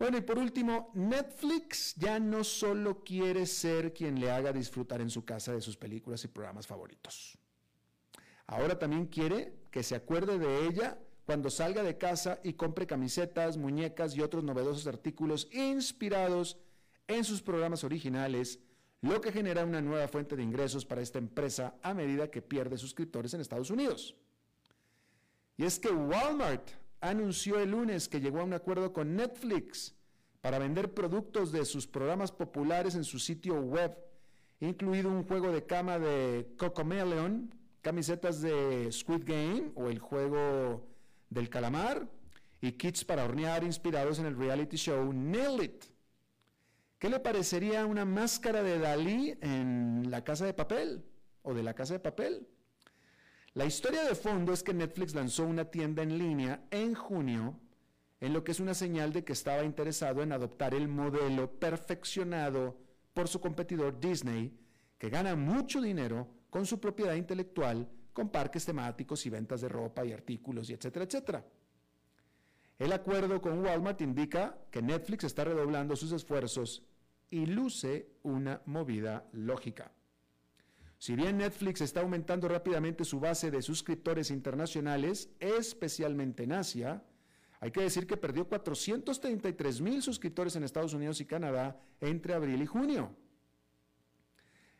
[0.00, 5.10] Bueno, y por último, Netflix ya no solo quiere ser quien le haga disfrutar en
[5.10, 7.36] su casa de sus películas y programas favoritos.
[8.46, 13.58] Ahora también quiere que se acuerde de ella cuando salga de casa y compre camisetas,
[13.58, 16.56] muñecas y otros novedosos artículos inspirados
[17.06, 18.58] en sus programas originales,
[19.02, 22.78] lo que genera una nueva fuente de ingresos para esta empresa a medida que pierde
[22.78, 24.16] suscriptores en Estados Unidos.
[25.58, 29.94] Y es que Walmart anunció el lunes que llegó a un acuerdo con Netflix
[30.40, 33.96] para vender productos de sus programas populares en su sitio web,
[34.60, 40.86] incluido un juego de cama de Cocomeleon, camisetas de Squid Game o el juego
[41.30, 42.08] del calamar
[42.60, 45.84] y kits para hornear inspirados en el reality show Nail It.
[46.98, 51.02] ¿Qué le parecería una máscara de Dalí en la casa de papel
[51.42, 52.46] o de la casa de papel?
[53.54, 57.58] La historia de fondo es que Netflix lanzó una tienda en línea en junio,
[58.20, 62.76] en lo que es una señal de que estaba interesado en adoptar el modelo perfeccionado
[63.12, 64.56] por su competidor Disney,
[64.98, 70.04] que gana mucho dinero con su propiedad intelectual, con parques temáticos y ventas de ropa
[70.04, 71.44] y artículos y etcétera, etcétera.
[72.78, 76.84] El acuerdo con Walmart indica que Netflix está redoblando sus esfuerzos
[77.30, 79.90] y luce una movida lógica.
[81.00, 87.02] Si bien Netflix está aumentando rápidamente su base de suscriptores internacionales, especialmente en Asia,
[87.58, 92.60] hay que decir que perdió 433 mil suscriptores en Estados Unidos y Canadá entre abril
[92.60, 93.16] y junio.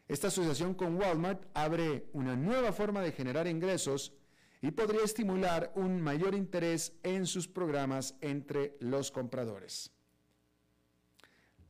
[0.08, 4.12] Esta asociación con Walmart abre una nueva forma de generar ingresos
[4.60, 9.90] y podría estimular un mayor interés en sus programas entre los compradores.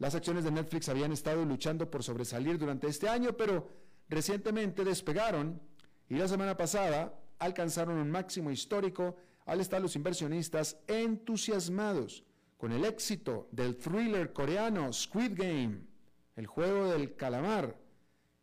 [0.01, 5.61] Las acciones de Netflix habían estado luchando por sobresalir durante este año, pero recientemente despegaron
[6.09, 12.25] y la semana pasada alcanzaron un máximo histórico al estar los inversionistas entusiasmados
[12.59, 15.87] con el éxito del thriller coreano Squid Game,
[16.37, 17.79] el juego del calamar,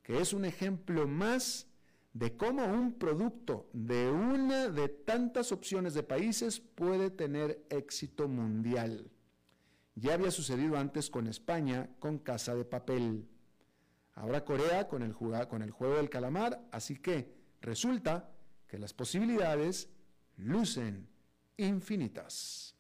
[0.02, 1.68] que es un ejemplo más
[2.14, 9.12] de cómo un producto de una de tantas opciones de países puede tener éxito mundial.
[9.96, 13.28] Ya había sucedido antes con España con Casa de Papel.
[14.18, 15.14] Ahora Corea con el,
[15.48, 18.32] con el juego del calamar, así que resulta
[18.68, 19.90] que las posibilidades
[20.38, 21.08] lucen
[21.56, 22.76] infinitas.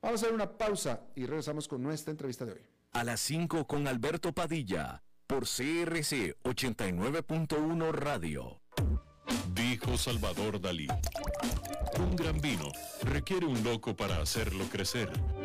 [0.00, 2.60] Vamos a hacer una pausa y regresamos con nuestra entrevista de hoy.
[2.92, 8.62] A las 5 con Alberto Padilla, por CRC 89.1 Radio.
[9.54, 10.88] Dijo Salvador Dalí.
[11.98, 12.68] Un gran vino
[13.02, 15.10] requiere un loco para hacerlo crecer,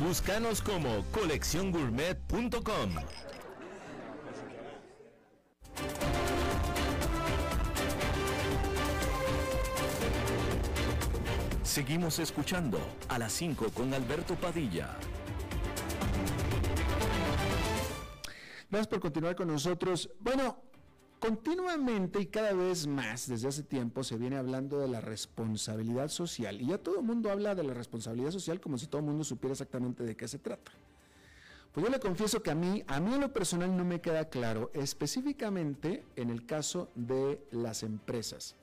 [0.00, 2.94] Búscanos como colecciongourmet.com.
[11.62, 12.78] Seguimos escuchando
[13.08, 14.96] a las 5 con Alberto Padilla.
[18.70, 20.10] Gracias por continuar con nosotros.
[20.18, 20.56] Bueno,
[21.24, 26.60] Continuamente y cada vez más desde hace tiempo se viene hablando de la responsabilidad social
[26.60, 29.24] y ya todo el mundo habla de la responsabilidad social como si todo el mundo
[29.24, 30.72] supiera exactamente de qué se trata.
[31.72, 34.28] Pues yo le confieso que a mí, a mí en lo personal no me queda
[34.28, 38.54] claro, específicamente en el caso de las empresas.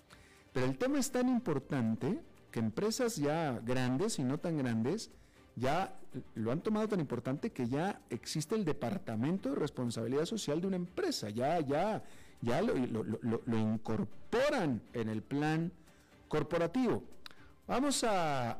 [0.53, 2.21] Pero el tema es tan importante
[2.51, 5.09] que empresas ya grandes y no tan grandes
[5.55, 5.99] ya
[6.35, 10.75] lo han tomado tan importante que ya existe el departamento de responsabilidad social de una
[10.75, 12.03] empresa, ya ya
[12.41, 12.75] ya lo,
[13.57, 15.71] incorporan en el plan
[16.27, 17.03] corporativo.
[17.67, 18.57] Vamos a,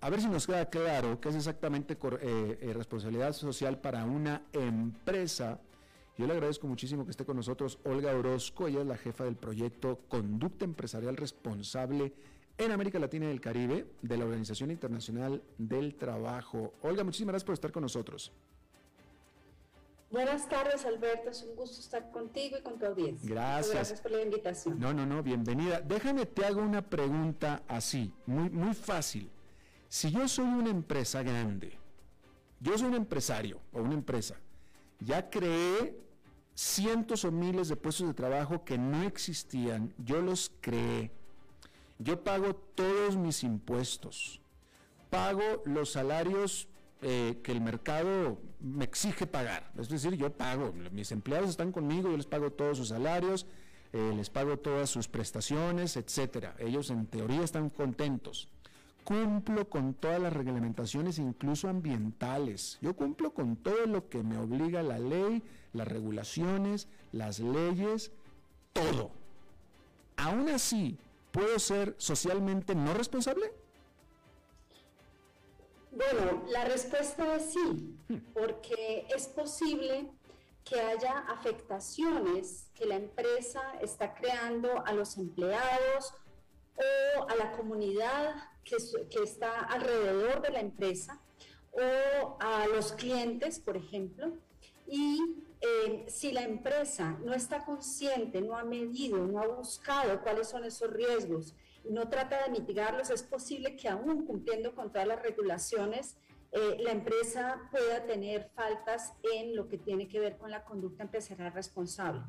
[0.00, 4.42] a, ver si nos queda claro qué es exactamente eh, eh, responsabilidad social para una
[4.52, 5.60] empresa.
[6.16, 9.36] Yo le agradezco muchísimo que esté con nosotros Olga Orozco, ella es la jefa del
[9.36, 12.12] proyecto Conducta Empresarial Responsable
[12.56, 16.74] en América Latina y el Caribe de la Organización Internacional del Trabajo.
[16.82, 18.30] Olga, muchísimas gracias por estar con nosotros.
[20.14, 21.30] Buenas tardes, Alberto.
[21.30, 23.28] Es un gusto estar contigo y con tu audiencia.
[23.28, 23.74] Gracias.
[23.74, 24.78] gracias por la invitación.
[24.78, 25.80] No, no, no, bienvenida.
[25.80, 29.28] Déjame, te hago una pregunta así, muy, muy fácil.
[29.88, 31.76] Si yo soy una empresa grande,
[32.60, 34.36] yo soy un empresario o una empresa,
[35.00, 35.98] ya creé
[36.54, 41.10] cientos o miles de puestos de trabajo que no existían, yo los creé.
[41.98, 44.40] Yo pago todos mis impuestos,
[45.10, 46.68] pago los salarios
[47.06, 49.70] eh, que el mercado me exige pagar.
[49.78, 53.44] Es decir, yo pago, mis empleados están conmigo, yo les pago todos sus salarios,
[53.92, 56.56] eh, les pago todas sus prestaciones, etcétera.
[56.58, 58.48] Ellos en teoría están contentos.
[59.04, 62.78] Cumplo con todas las reglamentaciones, incluso ambientales.
[62.80, 65.42] Yo cumplo con todo lo que me obliga la ley,
[65.74, 68.12] las regulaciones, las leyes,
[68.72, 69.10] todo.
[70.16, 70.96] Aún así,
[71.32, 73.52] ¿puedo ser socialmente no responsable?
[75.96, 77.96] Bueno, la respuesta es sí,
[78.32, 80.10] porque es posible
[80.64, 86.12] que haya afectaciones que la empresa está creando a los empleados
[86.76, 88.76] o a la comunidad que,
[89.22, 91.20] está alrededor de la empresa
[91.70, 94.32] o a los clientes, por ejemplo.
[94.88, 95.20] Y
[95.60, 100.64] eh, si la empresa no está consciente, no ha medido, no ha buscado cuáles son
[100.64, 101.54] esos riesgos
[101.88, 106.16] no trata de mitigarlos, es posible que aún cumpliendo con todas las regulaciones,
[106.52, 111.02] eh, la empresa pueda tener faltas en lo que tiene que ver con la conducta
[111.02, 112.22] empresarial responsable.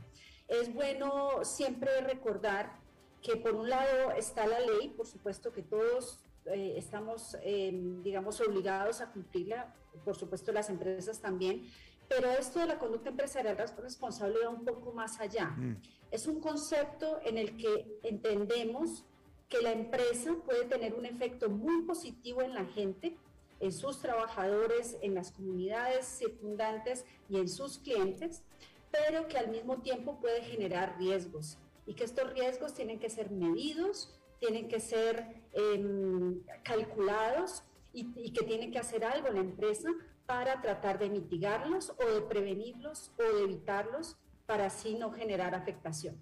[0.47, 2.79] Es bueno siempre recordar
[3.21, 8.39] que por un lado está la ley, por supuesto que todos eh, estamos, em, digamos,
[8.41, 11.67] obligados a cumplirla, por supuesto las empresas también,
[12.07, 15.47] pero esto de la conducta empresarial responsable va un poco más allá.
[15.57, 15.81] Mm.
[16.11, 19.05] Es un concepto en el que entendemos
[19.49, 23.15] que la empresa puede tener un efecto muy positivo en la gente,
[23.59, 28.43] en sus trabajadores, en las comunidades circundantes y en sus clientes,
[28.91, 33.31] pero que al mismo tiempo puede generar riesgos y que estos riesgos tienen que ser
[33.31, 39.89] medidos, tienen que ser em, calculados y, y que tiene que hacer algo la empresa
[40.25, 46.17] para tratar de mitigarlos o de prevenirlos o de evitarlos para así no generar afectación.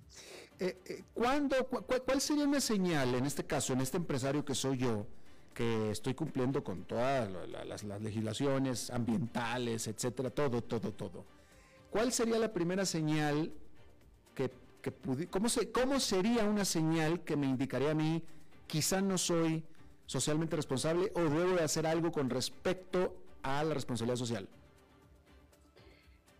[0.59, 5.05] Eh, eh cuál sería una señal, en este caso, en este empresario que soy yo,
[5.53, 11.25] que estoy cumpliendo con todas las, legislaciones ambientales, etcétera, todo, todo, todo?
[11.89, 13.51] ¿Cuál sería la primera señal
[14.33, 14.51] que,
[14.81, 14.91] que
[15.29, 18.23] cómo, se, cómo sería una señal que me indicaría a mí,
[18.67, 19.63] quizá no soy
[20.05, 24.49] socialmente responsable o debo de hacer algo con respecto a la responsabilidad social?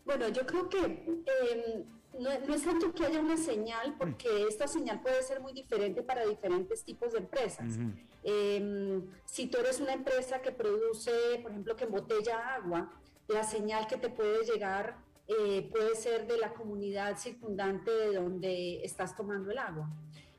[0.05, 1.85] Bueno, yo creo que em,
[2.19, 6.25] no, es tanto que haya una señal, porque esta señal puede ser muy diferente para
[6.25, 7.77] diferentes tipos de empresas.
[8.23, 11.11] Em, si tú eres una empresa que produce,
[11.41, 12.91] por ejemplo, que embotella agua,
[13.27, 14.97] la señal que te puede llegar
[15.27, 19.89] eh, puede ser de la comunidad circundante de donde estás tomando el agua.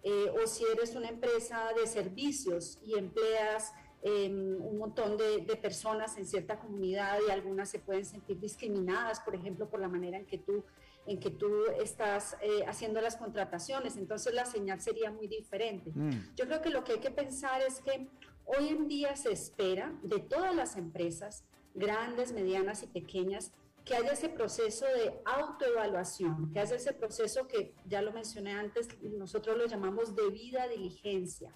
[0.03, 3.72] Eh, o si eres una empresa de servicios y empleas
[4.03, 9.35] em, un montón de, personas en cierta comunidad y algunas se pueden sentir discriminadas, por
[9.35, 10.62] ejemplo, por la manera en que tú,
[11.07, 11.50] en que tú
[11.82, 13.96] estás eh, haciendo las contrataciones.
[13.96, 15.90] Entonces la señal sería muy diferente.
[15.94, 16.34] Mm.
[16.34, 18.09] Yo creo que lo que hay que pensar es que
[18.44, 21.44] hoy en día se espera de todas las empresas,
[21.74, 23.52] grandes, medianas y pequeñas,
[23.84, 28.88] que haya ese proceso de autoevaluación, que haya ese proceso que ya lo mencioné antes,
[29.02, 31.52] nosotros lo llamamos debida diligencia,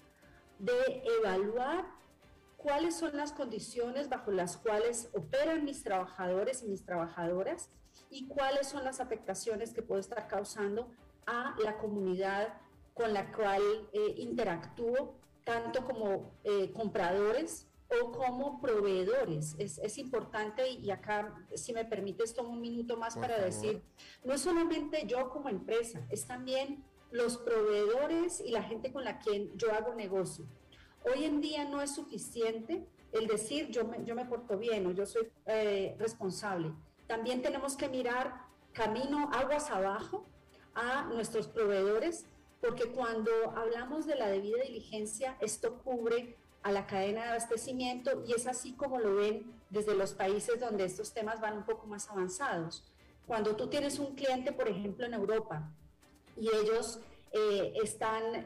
[0.59, 1.87] de evaluar
[2.57, 7.69] cuáles son las condiciones bajo las cuales operan mis trabajadores y mis trabajadoras
[8.09, 10.91] y cuáles son las afectaciones que puedo estar causando
[11.25, 12.59] a la comunidad
[12.93, 13.61] con la cual
[13.93, 17.67] eh, interactúo, tanto como eh, compradores
[18.01, 19.55] o como proveedores.
[19.57, 23.81] Es, es, importante y acá, si me permites, tomo un minuto más para decir,
[24.23, 29.19] no es solamente yo como empresa, es también los proveedores y la gente con la
[29.19, 30.45] que yo hago negocio.
[31.03, 34.91] Hoy en día no es suficiente el decir yo me, yo me porto bien o
[34.91, 36.73] yo soy eh, responsable.
[37.09, 40.27] También tenemos que mirar camino aguas abajo
[40.75, 42.27] a nuestros proveedores,
[42.61, 48.33] porque cuando hablamos de la debida diligencia, esto cubre a la cadena de abastecimiento y
[48.33, 52.07] es así como lo ven desde los países donde estos temas van un poco más
[52.11, 52.85] avanzados.
[53.25, 55.67] Cuando tú tienes un cliente, por ejemplo, en Europa,
[56.37, 56.99] y ellos
[57.31, 58.45] eh, están,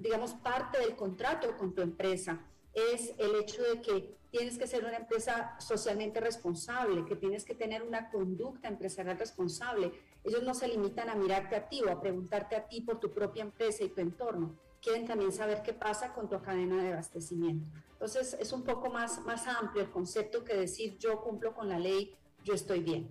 [0.00, 2.40] digamos, parte del contrato con tu empresa,
[2.72, 7.54] es el hecho de que tienes que ser una empresa socialmente responsable, que tienes que
[7.54, 9.92] tener una conducta empresarial responsable.
[10.24, 13.12] Ellos no se limitan a mirarte a ti o a preguntarte a ti por tu
[13.12, 17.64] propia empresa y tu entorno quieren también saber qué pasa con tu cadena de abastecimiento.
[17.92, 21.78] Entonces es un poco más, más amplio el concepto que decir yo cumplo con la
[21.78, 23.08] ley, yo estoy bien.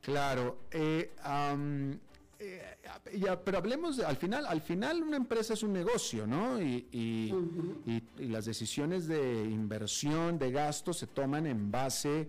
[0.00, 1.12] Claro, eh,
[2.38, 2.76] eh,
[3.16, 6.60] ya, pero hablemos de, al final, al final una empresa es un negocio, ¿no?
[6.60, 12.28] Y, y, las decisiones de inversión, de gasto se toman en base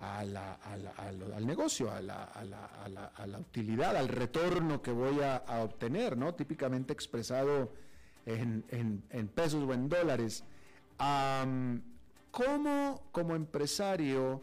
[0.00, 6.16] a la, al negocio, a la, a la, utilidad, al retorno que voy a, obtener,
[6.16, 6.34] ¿no?
[6.34, 7.72] Típicamente expresado
[8.26, 8.62] en,
[9.34, 10.44] pesos o en dólares.
[12.30, 14.42] ¿Cómo como empresario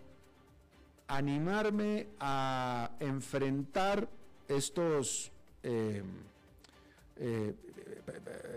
[1.08, 4.08] animarme a enfrentar
[4.48, 5.32] estos
[5.64, 6.06] em,
[7.18, 7.54] eh,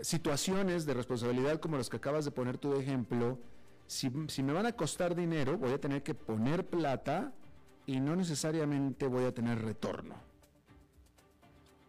[0.01, 3.37] situaciones de responsabilidad como las que acabas de poner tu ejemplo?
[3.87, 7.31] Si, si me van a costar dinero, voy a tener que poner plata
[7.85, 10.15] y no necesariamente voy a tener retorno.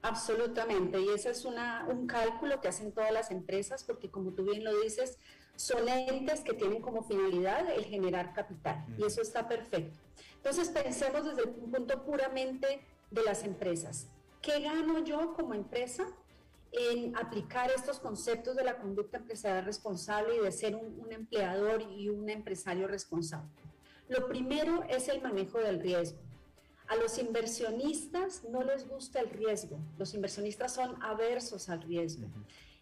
[0.03, 4.63] Absolutamente, y ese es un cálculo que hacen todas las empresas porque como tú bien
[4.63, 5.19] lo dices,
[5.57, 9.99] son entes que tienen como finalidad el generar capital y eso está perfecto.
[10.37, 14.09] Entonces pensemos desde un punto puramente de las empresas.
[14.43, 16.07] ¿Qué gano yo como empresa
[16.73, 21.83] en aplicar estos conceptos de la conducta empresarial responsable y de ser un, un empleador
[21.83, 23.51] y un empresario responsable?
[24.09, 26.19] Lo primero es el manejo del riesgo.
[26.89, 32.29] A los inversionistas no les gusta el riesgo, los inversionistas son aversos al riesgo.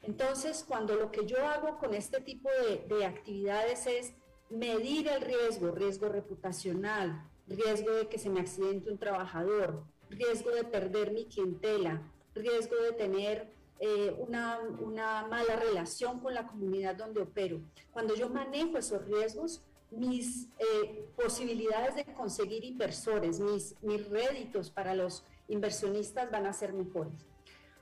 [0.03, 2.51] Entonces, cuando lo que yo hago con este tipo
[2.89, 4.12] de, actividades es
[4.51, 9.85] medir el riesgo, riesgo reputacional, riesgo de que se me accidente un trabajador,
[10.17, 12.03] riesgo de perder mi clientela,
[12.35, 17.61] riesgo de tener eh, una, una, mala relación con la comunidad donde opero.
[17.93, 24.95] Cuando yo manejo esos riesgos, mis eh, posibilidades de conseguir inversores, mis, mis réditos para
[24.95, 27.27] los inversionistas van a ser mejores.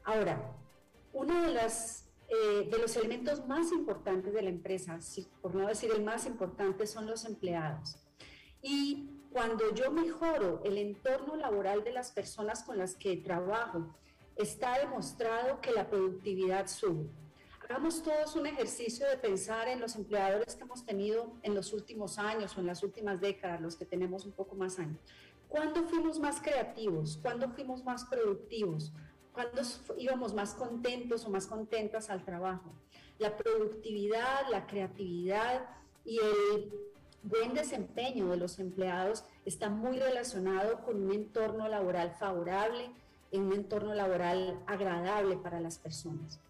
[0.05, 0.57] Ahora,
[1.13, 4.99] uno de, las, eh, de los elementos más importantes de la empresa,
[5.41, 7.99] por no decir el más importante, son los empleados.
[8.63, 13.95] Y cuando yo mejoro el entorno laboral de las personas con las que trabajo,
[14.37, 17.09] está demostrado que la productividad sube
[17.73, 22.19] hagamos todos un ejercicio de pensar en los empleadores que hemos tenido en los últimos
[22.19, 24.99] años o en las últimas décadas, los que tenemos un poco más años.
[25.49, 27.19] ¿Cuándo fuimos más creativos?
[27.23, 28.93] ¿Cuándo fuimos más productivos?
[29.33, 29.63] ¿Cuándo
[29.97, 32.75] íbamos más contentos o más contentas al trabajo?
[33.19, 35.65] La productividad, la creatividad
[36.05, 36.92] y el
[37.23, 42.91] buen desempeño de los empleados está muy relacionado con un entorno laboral favorable,
[43.31, 46.41] en un entorno laboral agradable para las personas.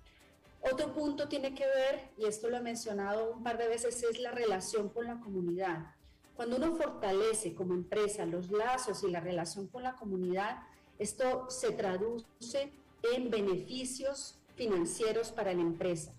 [0.60, 4.20] Otro punto tiene que ver, y esto lo he mencionado un par de veces, es
[4.20, 5.94] la relación con la comunidad.
[6.36, 10.62] Cuando uno fortalece como empresa los lazos y la relación con la comunidad,
[10.98, 12.72] esto se traduce
[13.12, 16.12] en beneficios financieros para la empresa.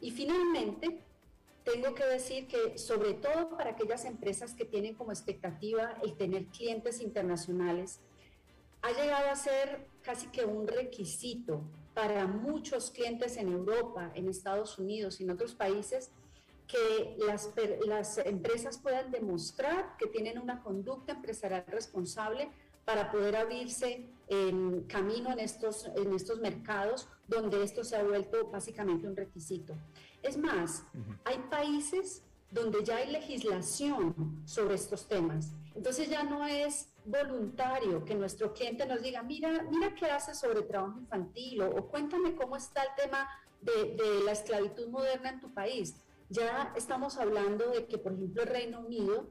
[0.00, 1.05] Y finalmente,
[1.66, 6.46] tengo que decir que sobre todo para aquellas empresas que tienen como expectativa el tener
[6.46, 8.00] clientes internacionales,
[8.82, 11.62] ha llegado a ser casi que un requisito
[11.92, 16.12] para muchos clientes en Europa, en Estados Unidos y en otros países
[16.68, 17.52] que las,
[17.84, 22.48] las empresas puedan demostrar que tienen una conducta empresarial responsable
[22.84, 28.48] para poder abrirse en camino en estos, en estos mercados donde esto se ha vuelto
[28.50, 29.74] básicamente un requisito.
[30.26, 30.82] Es más,
[31.24, 35.52] hay países donde ya hay legislación sobre estos temas.
[35.74, 40.62] Entonces ya no es voluntario que nuestro cliente nos diga, mira, mira qué hace sobre
[40.62, 43.28] trabajo infantil o, o cuéntame cómo está el tema
[43.60, 45.94] de, de, la esclavitud moderna en tu país.
[46.28, 49.28] Ya estamos hablando de que, por ejemplo, el Reino Unido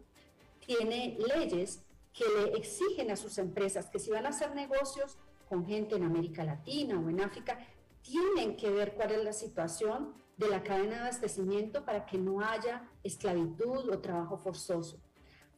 [0.65, 1.81] tiene leyes
[2.13, 5.17] que le exigen a sus empresas que si van a hacer negocios
[5.49, 7.59] con gente en América Latina o en África,
[8.01, 12.41] tienen que ver cuál es la situación de la cadena de abastecimiento para que no
[12.41, 14.99] haya esclavitud o trabajo forzoso.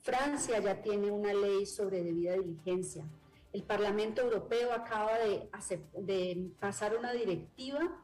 [0.02, 3.06] Francia ya tiene una ley sobre debida diligencia.
[3.52, 8.04] El Parlamento Europeo acaba de, pasar una directiva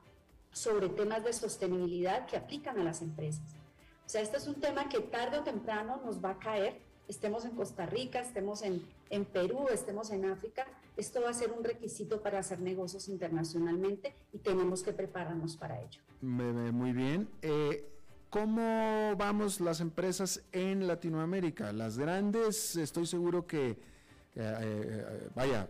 [0.52, 3.56] sobre temas de sostenibilidad que aplican a las empresas.
[4.06, 7.46] O sea, este es un tema que tarde o temprano nos va a caer estemos
[7.46, 10.66] en Costa Rica, estemos en, en Perú, estemos en África,
[10.98, 15.82] esto va a ser un requisito para hacer negocios internacionalmente y tenemos que prepararnos para
[15.82, 16.02] ello.
[16.22, 17.28] Muy bien.
[17.42, 17.90] Eh,
[18.30, 21.72] ¿Cómo vamos las empresas en Latinoamérica?
[21.72, 23.78] Las grandes, estoy seguro que, eh,
[24.36, 25.68] eh, vaya,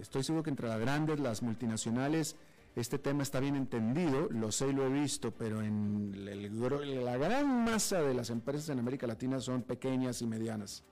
[0.00, 2.34] estoy seguro que entre las grandes, las multinacionales,
[2.80, 7.64] este tema está bien entendido, lo sé y lo he visto, pero en la gran
[7.64, 10.84] masa de las empresas en América Latina son pequeñas y medianas.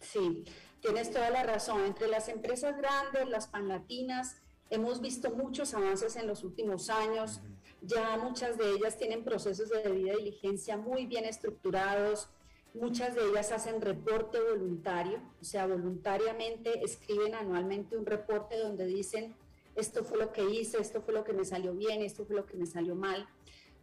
[0.00, 0.44] Sí,
[0.80, 1.84] tienes toda la razón.
[1.84, 4.36] Entre las empresas grandes, las panlatinas,
[4.70, 7.40] hemos visto muchos avances en los últimos años.
[7.82, 12.28] Ya muchas de ellas tienen procesos de debida diligencia muy bien estructurados.
[12.72, 19.34] Muchas de ellas hacen reporte voluntario, o sea, voluntariamente escriben anualmente un reporte donde dicen
[19.74, 22.46] esto fue lo que hice, esto fue lo que me salió bien, esto fue lo
[22.46, 23.28] que me salió mal.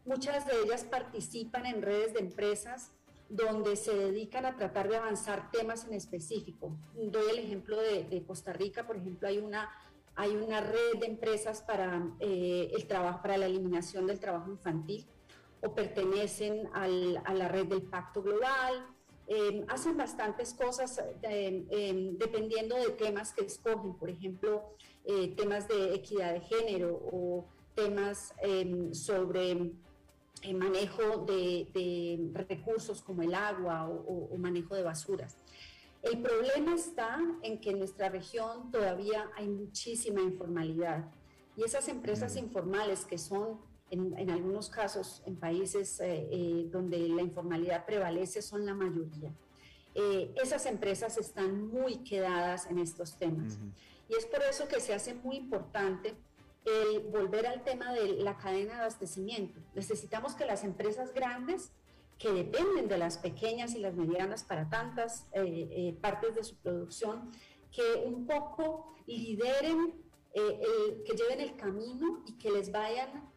[0.06, 2.92] Muchas de ellas participan en redes de empresas
[3.30, 6.78] donde se dedican a tratar de avanzar temas en específico.
[6.94, 9.70] Doy el ejemplo de, Costa Rica, por ejemplo, hay una,
[10.16, 15.06] hay una red de empresas para, eh, el trabajo, para la eliminación del trabajo infantil
[15.62, 18.97] o pertenecen a la red del Pacto Global,
[19.30, 24.64] eh, hacen bastantes cosas eh, dependiendo de temas que escogen, por ejemplo,
[25.04, 29.52] eh, temas de equidad de género o temas em, sobre
[30.44, 35.36] el manejo de, recursos como el agua o, manejo de basuras.
[36.04, 41.12] El problema está en que en nuestra región todavía hay muchísima informalidad
[41.58, 42.40] y esas empresas mm.
[42.40, 43.60] informales que son
[43.90, 49.32] en, algunos casos en países eh, eh, donde la informalidad prevalece son la mayoría.
[50.44, 53.58] esas empresas están muy quedadas en estos temas.
[54.10, 56.16] Y es por eso que se hace muy importante
[56.68, 59.60] el volver al tema de la cadena de abastecimiento.
[59.74, 61.72] Necesitamos que las empresas grandes,
[62.18, 66.56] que dependen de las pequeñas y las medianas para tantas eh, eh, partes de su
[66.58, 67.32] producción,
[67.72, 69.94] que un poco lideren,
[70.34, 73.32] eh, que lleven el camino y que les vayan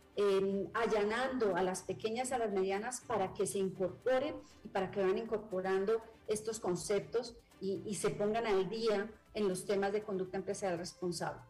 [0.75, 4.35] allanando a las pequeñas a las medianas para que se incorporen
[4.65, 9.65] y para que vayan incorporando estos conceptos y, y se pongan al día en los
[9.65, 11.41] temas de conducta empresarial responsable.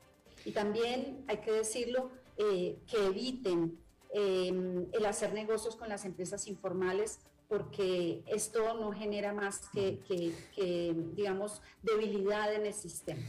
[0.45, 2.11] Y también hay que decirlo,
[2.43, 3.79] eh, que eviten
[4.13, 10.95] em, el hacer negocios con las empresas informales porque esto no genera más que, que,
[11.15, 13.21] digamos, debilidad en el sistema.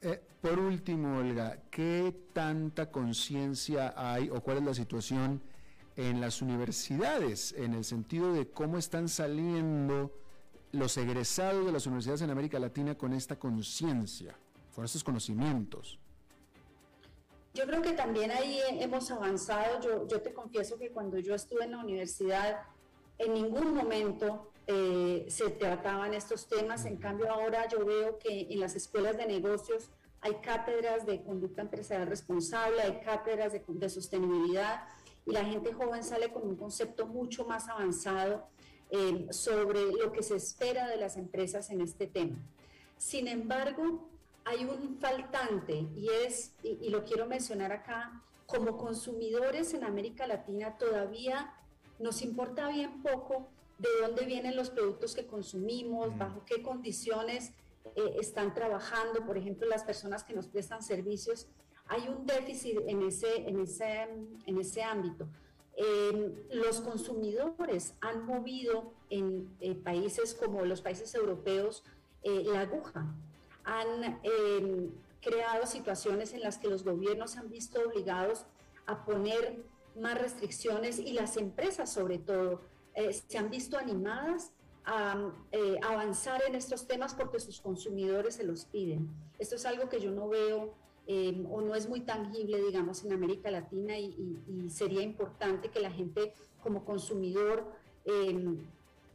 [0.00, 5.42] Eh, por último, Olga, ¿qué tanta conciencia hay o cuál es la situación
[5.96, 10.12] en las universidades en el sentido de cómo están saliendo
[10.70, 14.36] los egresados de las universidades en América Latina con esta conciencia,
[14.74, 15.98] con estos conocimientos?
[17.54, 19.80] Yo creo que también ahí hemos avanzado.
[19.80, 22.62] Yo, yo te confieso que cuando yo estuve en la universidad,
[23.18, 26.84] en ningún momento eh, se trataban estos temas.
[26.84, 29.90] En cambio, ahora yo veo que en las escuelas de negocios
[30.20, 34.84] hay cátedras de conducta empresarial responsable, hay cátedras de, de sostenibilidad
[35.26, 38.46] y la gente joven sale con un concepto mucho más avanzado
[38.90, 42.36] eh, sobre lo que se espera de las empresas en este tema.
[42.96, 44.08] Sin embargo,
[44.44, 50.78] hay un faltante y es, y, lo quiero mencionar acá, como consumidores en América Latina
[50.78, 51.54] todavía
[51.98, 53.48] nos importa bien poco
[53.78, 56.18] de dónde vienen los productos que consumimos, Mm.
[56.18, 57.52] bajo qué condiciones
[57.94, 61.46] eh, están trabajando, por ejemplo, las personas que nos prestan servicios.
[61.86, 64.02] Hay un déficit en ese, en ese,
[64.46, 65.26] en ese ámbito.
[65.76, 71.84] Eh, los consumidores han movido en eh, países como los países europeos
[72.24, 73.06] eh, la aguja,
[73.64, 74.90] han eh,
[75.22, 78.44] creado situaciones en las que los gobiernos se han visto obligados
[78.86, 79.64] a poner
[79.94, 82.60] más restricciones y las empresas sobre todo
[83.00, 84.52] eh, se han visto animadas
[84.84, 89.08] a eh, avanzar en estos temas porque sus consumidores se los piden.
[89.38, 90.74] Esto es algo que yo no veo
[91.06, 94.06] eh, o no es muy tangible, digamos, en América Latina y,
[94.48, 96.32] y- sería importante que la gente
[96.62, 97.64] como consumidor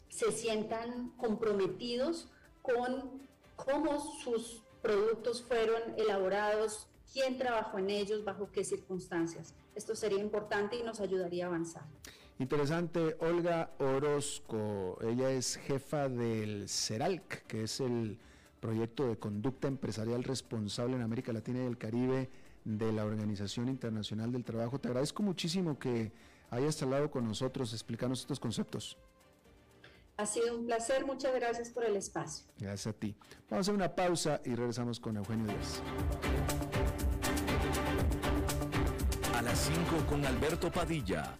[0.09, 2.27] se sientan comprometidos
[2.61, 3.21] con
[3.55, 9.53] cómo sus productos fueron elaborados, quién trabajó en ellos, bajo qué circunstancias.
[9.75, 11.84] Esto sería importante y nos ayudaría a avanzar.
[12.43, 18.19] Interesante, Olga Orozco, ella es jefa del CERALC, que es el
[18.59, 22.29] proyecto de conducta empresarial responsable en América Latina y el Caribe
[22.65, 24.77] de la Organización Internacional del Trabajo.
[24.77, 26.11] Te agradezco muchísimo que
[26.49, 28.97] hayas hablado con nosotros explicando estos conceptos.
[30.17, 32.45] Ha sido un placer, muchas gracias por el espacio.
[32.59, 33.15] Gracias a ti.
[33.49, 35.81] Vamos a hacer una pausa y regresamos con Eugenio Díaz.
[39.33, 41.39] A las 5 con Alberto Padilla,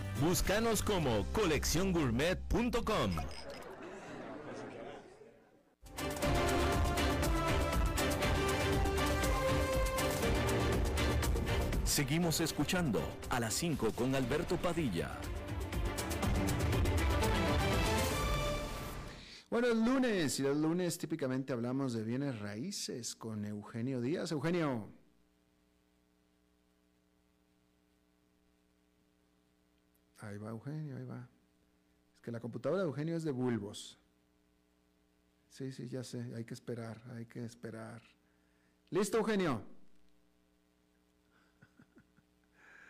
[0.19, 3.11] Búscanos como colecciongourmet.com.
[11.83, 15.19] Seguimos escuchando a las 5 con Alberto Padilla.
[19.49, 24.31] Bueno, es lunes y los lunes típicamente hablamos de bienes raíces con Eugenio Díaz.
[24.31, 25.00] Eugenio.
[30.21, 31.27] Ahí va Eugenio, ahí va.
[32.15, 33.99] Es que la computadora de Eugenio es de bulbos.
[35.49, 38.01] Sí, sí, ya sé, hay que esperar, hay que esperar.
[38.91, 39.63] ¿Listo, Eugenio?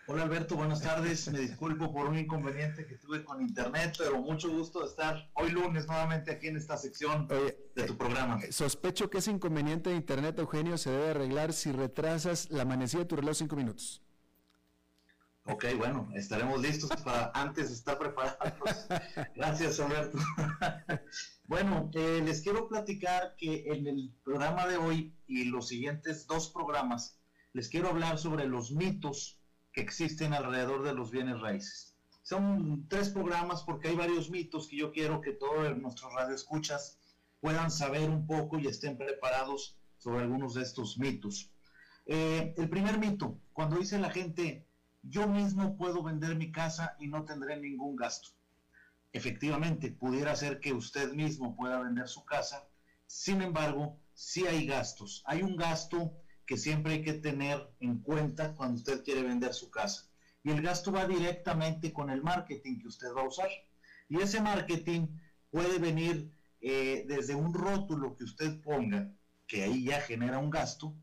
[0.07, 1.31] Hola Alberto, buenas tardes.
[1.31, 5.51] Me disculpo por un inconveniente que tuve con internet, pero mucho gusto de estar hoy
[5.51, 8.39] lunes nuevamente aquí en esta sección Oye, de tu programa.
[8.49, 13.05] Sospecho que ese inconveniente de internet, Eugenio, se debe arreglar si retrasas la amanecida de
[13.05, 14.01] tu reloj cinco minutos.
[15.51, 18.87] Ok, bueno, estaremos listos para antes estar preparados.
[19.35, 20.17] Gracias, Alberto.
[21.45, 26.49] bueno, eh, les quiero platicar que en el programa de hoy y los siguientes dos
[26.51, 27.19] programas,
[27.51, 29.41] les quiero hablar sobre los mitos
[29.73, 31.97] que existen alrededor de los bienes raíces.
[32.23, 36.97] Son tres programas porque hay varios mitos que yo quiero que todos nuestros radioescuchas
[37.41, 41.51] puedan saber un poco y estén preparados sobre algunos de estos mitos.
[42.05, 44.70] Eh, el primer mito, cuando dice la gente,
[45.03, 48.29] yo mismo puedo vender mi casa y no tendré ningún gasto.
[49.13, 52.67] Efectivamente, pudiera ser que usted mismo pueda vender su casa,
[53.07, 55.21] sin embargo, sí hay gastos.
[55.25, 56.13] Hay un gasto
[56.45, 60.07] que siempre hay que tener en cuenta cuando usted quiere vender su casa.
[60.43, 63.49] Y el gasto va directamente con el marketing que usted va a usar.
[64.07, 65.07] Y ese marketing
[65.49, 66.31] puede venir
[66.61, 69.11] eh, desde un rótulo que usted ponga,
[69.47, 70.95] que ahí ya genera un gasto,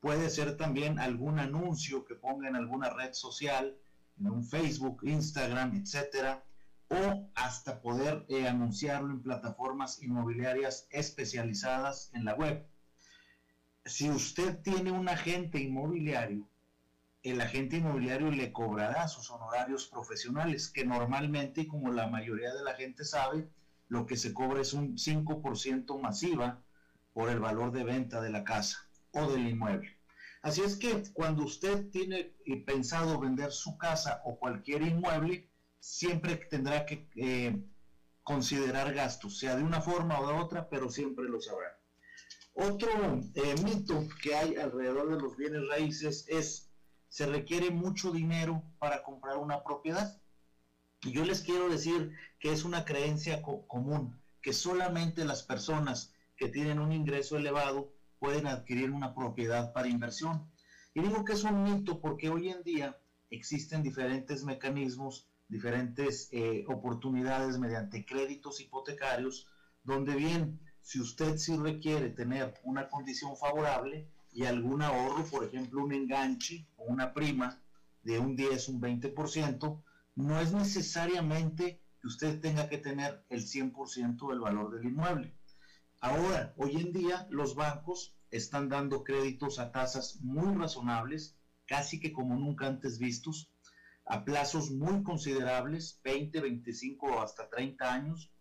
[0.00, 3.76] puede ser también algún anuncio que ponga en alguna red social,
[4.18, 6.42] en un Facebook, Instagram, etcétera,
[6.88, 12.66] o hasta poder eh, anunciarlo en plataformas inmobiliarias especializadas en la web.
[13.84, 16.48] Si usted tiene un agente inmobiliario,
[17.22, 22.74] el agente inmobiliario le cobrará sus honorarios profesionales, que normalmente, como la mayoría de la
[22.74, 23.48] gente sabe,
[23.88, 26.62] lo que se cobra es un 5% masiva
[27.12, 29.88] por el valor de venta de la casa o del inmueble.
[30.42, 32.34] Así es que cuando usted tiene
[32.66, 35.46] pensado vender su casa o cualquier inmueble,
[35.78, 37.62] siempre tendrá que eh,
[38.22, 41.76] considerar gastos, sea de una forma o de otra, pero siempre lo sabrá.
[42.54, 42.90] Otro
[43.34, 46.70] eh, mito que hay alrededor de los bienes raíces es
[47.08, 50.08] se requiere mucho dinero para comprar una propiedad.
[51.02, 56.48] Y yo les quiero decir que es una creencia común, que solamente las personas que
[56.48, 60.46] tienen un ingreso elevado pueden adquirir una propiedad para inversión.
[60.94, 62.96] Y digo que es un mito porque hoy en día
[63.30, 69.48] existen diferentes mecanismos, diferentes eh, oportunidades mediante créditos hipotecarios,
[69.82, 75.82] donde bien, si usted sí requiere tener una condición favorable y algún ahorro, por ejemplo,
[75.82, 77.58] un enganche o una prima
[78.02, 79.82] de un 10, un 20%,
[80.16, 85.34] no es necesariamente que usted tenga que tener el 100% del valor del inmueble.
[86.02, 91.36] Ahora, hoy en día, los bancos están dando créditos a tasas muy razonables,
[91.66, 93.52] casi que como nunca antes vistos,
[94.06, 98.32] a plazos muy considerables, 20, 25 o hasta 30 años,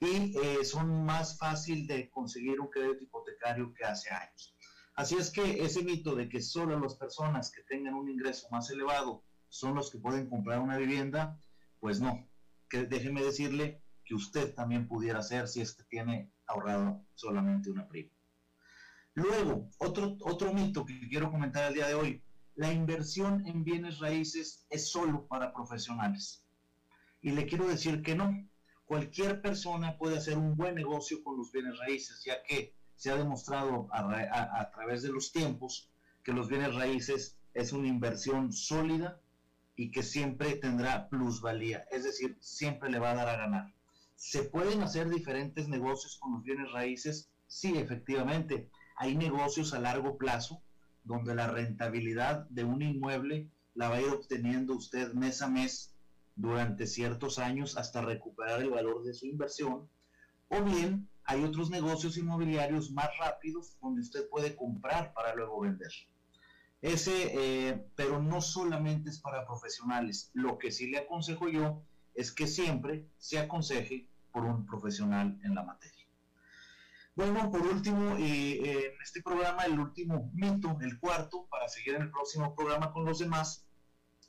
[0.00, 4.54] y eh, son más fácil de conseguir un crédito hipotecario que hace años.
[4.94, 8.68] Así es que ese mito de que solo las personas que tengan un ingreso más
[8.68, 11.40] elevado son los que pueden comprar una vivienda,
[11.80, 12.28] pues no.
[12.68, 18.10] Que déjeme decirle que usted también pudiera ser si este tiene ahorrado solamente una prima.
[19.14, 22.22] Luego, otro, otro mito que quiero comentar el día de hoy,
[22.54, 26.44] la inversión en bienes raíces es solo para profesionales.
[27.20, 28.48] Y le quiero decir que no.
[28.84, 33.16] Cualquier persona puede hacer un buen negocio con los bienes raíces, ya que se ha
[33.16, 35.90] demostrado a, a través de los tiempos
[36.24, 39.20] que los bienes raíces es una inversión sólida
[39.76, 43.74] y que siempre tendrá plusvalía, es decir, siempre le va a dar a ganar.
[44.18, 47.30] ¿Se pueden hacer diferentes negocios con los bienes raíces?
[47.46, 48.68] Sí, efectivamente.
[48.96, 50.60] Hay negocios a largo plazo
[51.04, 55.94] donde la rentabilidad de un inmueble la va a ir obteniendo usted mes a mes
[56.34, 59.88] durante ciertos años hasta recuperar el valor de su inversión.
[60.48, 65.92] O bien hay otros negocios inmobiliarios más rápidos donde usted puede comprar para luego vender.
[66.82, 70.32] Ese, eh, pero no solamente es para profesionales.
[70.34, 71.84] Lo que sí le aconsejo yo
[72.18, 76.04] es que siempre se aconseje por un profesional en la materia.
[77.14, 82.02] Bueno, por último, eh, en este programa, el último mito, el cuarto, para seguir en
[82.02, 83.64] el próximo programa con los demás,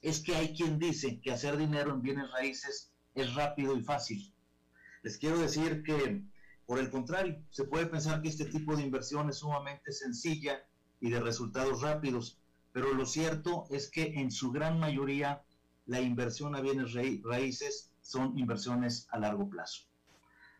[0.03, 4.31] es que hay quien dice que hacer dinero en bienes raíces es rápido y fácil.
[5.01, 6.23] Les quiero decir que,
[6.67, 10.63] por el contrario, se puede pensar que este tipo de inversión es sumamente sencilla
[11.01, 12.39] y de resultados rápidos,
[12.71, 15.43] pero lo cierto es que en su gran mayoría
[15.89, 19.85] la inversión a bienes raíces son inversiones a largo plazo.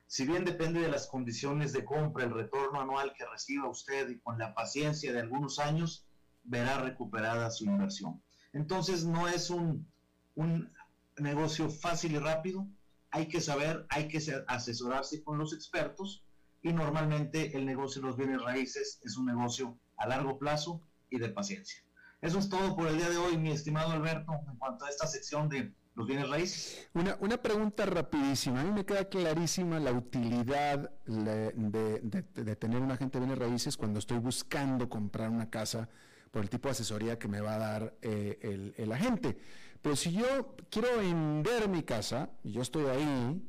[0.08, 4.18] Si bien depende de las condiciones de compra, el retorno anual que reciba usted y
[4.18, 6.04] con la paciencia de algunos años,
[6.44, 8.20] verá recuperada su inversión.
[8.54, 9.88] Entonces no es un,
[10.34, 10.74] un
[11.20, 12.66] negocio fácil y rápido,
[13.12, 14.18] hay que saber, hay que
[14.48, 16.24] asesorarse con los expertos
[16.64, 21.20] y normalmente el negocio de los bienes raíces es un negocio a largo plazo y
[21.20, 21.84] de paciencia.
[22.22, 25.08] Eso es todo por el día de hoy, mi estimado Alberto, en cuanto a esta
[25.08, 26.90] sección de los bienes raíces.
[26.94, 28.60] Una, una pregunta rapidísima.
[28.60, 34.00] A mí me queda clarísima la utilidad de, tener un agente de bienes raíces cuando
[34.00, 35.88] estoy buscando comprar una casa
[36.32, 39.38] por el tipo de asesoría que me va a dar eh, el, agente.
[39.82, 43.42] Pero si yo quiero vender mi casa, y yo estoy ahí,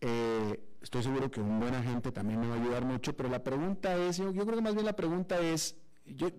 [0.00, 3.42] eh, estoy seguro que un buen agente también me va a ayudar mucho, pero la
[3.42, 5.76] pregunta es, yo, yo creo que más bien la pregunta es,
[6.06, 6.30] yo,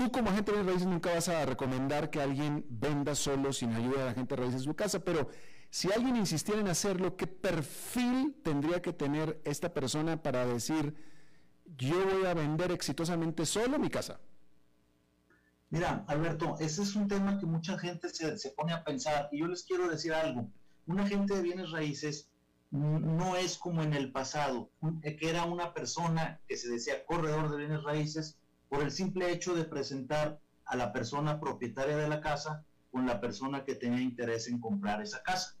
[0.00, 3.98] Tú como agente de raíces nunca vas a recomendar que alguien venda solo sin ayuda
[3.98, 5.28] de la gente de raíces en su casa, pero
[5.68, 10.94] si alguien insistiera en hacerlo, ¿qué perfil tendría que tener esta persona para decir,
[11.76, 14.18] yo voy a vender exitosamente solo mi casa?
[15.68, 19.40] Mira, Alberto, ese es un tema que mucha gente se, se pone a pensar y
[19.40, 20.48] yo les quiero decir algo.
[20.86, 22.30] Un agente de bienes raíces
[22.70, 24.70] no es como en el pasado,
[25.02, 28.39] que era una persona que se decía corredor de bienes raíces
[28.70, 33.20] por el simple hecho de presentar a la persona propietaria de la casa con la
[33.20, 35.56] persona que tenía interés en comprar esa casa.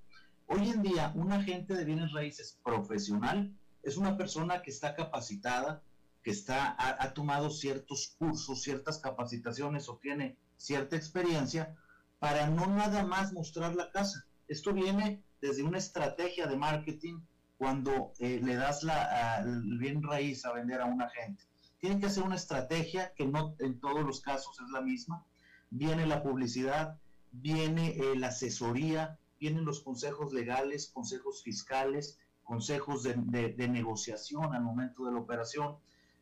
[0.46, 3.52] Hoy en día, un agente de bienes raíces profesional
[3.82, 5.82] es una persona que está capacitada,
[6.22, 11.76] que está, ha, tomado ciertos cursos, ciertas capacitaciones o tiene cierta experiencia
[12.20, 14.24] para no nada más mostrar la casa.
[14.46, 17.20] Esto viene desde una estrategia de marketing
[17.58, 21.49] cuando eh, le das la, el bien raíz a vender a un agente.
[21.80, 25.24] Tienen que hacer una estrategia que no en todos los casos es la misma.
[25.70, 26.98] Viene la publicidad,
[27.32, 34.62] viene eh, la asesoría, vienen los consejos legales, consejos fiscales, consejos de, de, negociación al
[34.62, 35.76] momento de la operación.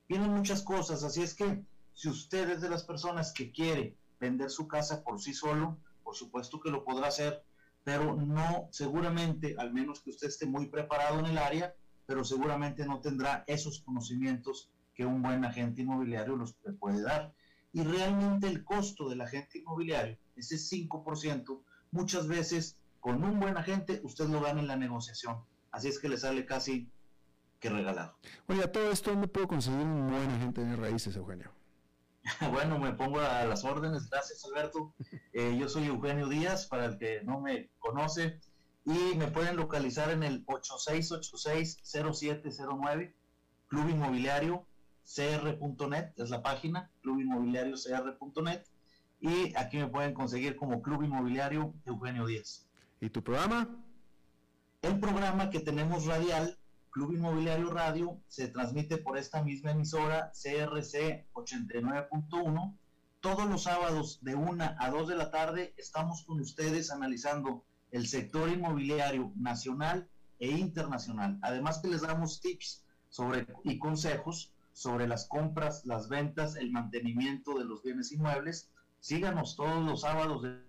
[0.09, 4.50] Vienen muchas cosas, así es que si usted es de las personas que quiere vender
[4.50, 7.42] su casa por sí solo, por supuesto que lo podrá hacer,
[7.82, 11.74] pero no seguramente, al menos que usted esté muy preparado en el área,
[12.06, 17.32] pero seguramente no tendrá esos conocimientos que un buen agente inmobiliario los puede dar.
[17.72, 24.01] Y realmente el costo del agente inmobiliario, ese 5%, muchas veces con un buen agente
[24.03, 25.44] usted lo gana en la negociación.
[25.70, 26.90] Así es que le sale casi
[27.61, 28.18] que regalado.
[28.49, 31.53] Oye, a todo esto, ¿dónde puedo conseguir un buen agente de raíces, Eugenio?
[32.53, 34.96] bueno, me pongo a las órdenes, gracias Alberto.
[35.32, 38.40] Eh, yo soy Eugenio Díaz, para el que no me conoce,
[38.84, 43.14] y me pueden localizar en el 8686-0709,
[43.68, 44.66] Club Inmobiliario
[45.14, 48.62] cr.net, es la página, clubinmobiliariocr.net,
[49.20, 52.66] y aquí me pueden conseguir como Club Inmobiliario Eugenio Díaz.
[53.00, 53.68] ¿Y tu programa?
[54.82, 56.56] El programa que tenemos radial
[56.90, 62.76] Club Inmobiliario Radio se transmite por esta misma emisora CRC 89.1.
[63.20, 68.06] Todos los sábados de 1 a 2 de la tarde estamos con ustedes analizando el
[68.06, 71.38] sector inmobiliario nacional e internacional.
[71.42, 77.59] Además que les damos tips sobre y consejos sobre las compras, las ventas, el mantenimiento
[77.59, 78.70] de los bienes inmuebles.
[79.01, 80.43] Síganos todos los sábados.
[80.43, 80.62] De...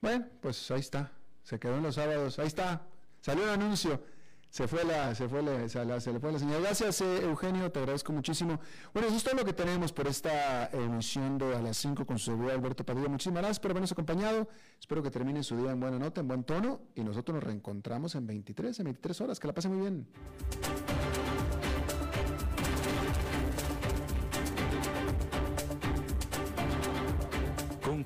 [0.00, 1.12] Bueno, pues ahí está.
[1.44, 2.40] Se quedó en los sábados.
[2.40, 2.82] Ahí está.
[3.20, 4.02] Salió el anuncio.
[4.50, 6.62] Se fue la, se fue la, se, le fue la señal.
[6.62, 8.58] Gracias, eh, Eugenio, te agradezco muchísimo.
[8.92, 12.18] Bueno, eso es todo lo que tenemos por esta emisión de a las 5 con
[12.18, 13.08] su seguridad Alberto Padilla.
[13.08, 14.48] Muchísimas gracias por habernos acompañado.
[14.80, 16.80] Espero que termine su día en buena nota, en buen tono.
[16.96, 19.38] Y nosotros nos reencontramos en 23, en 23 horas.
[19.38, 20.08] Que la pase muy bien.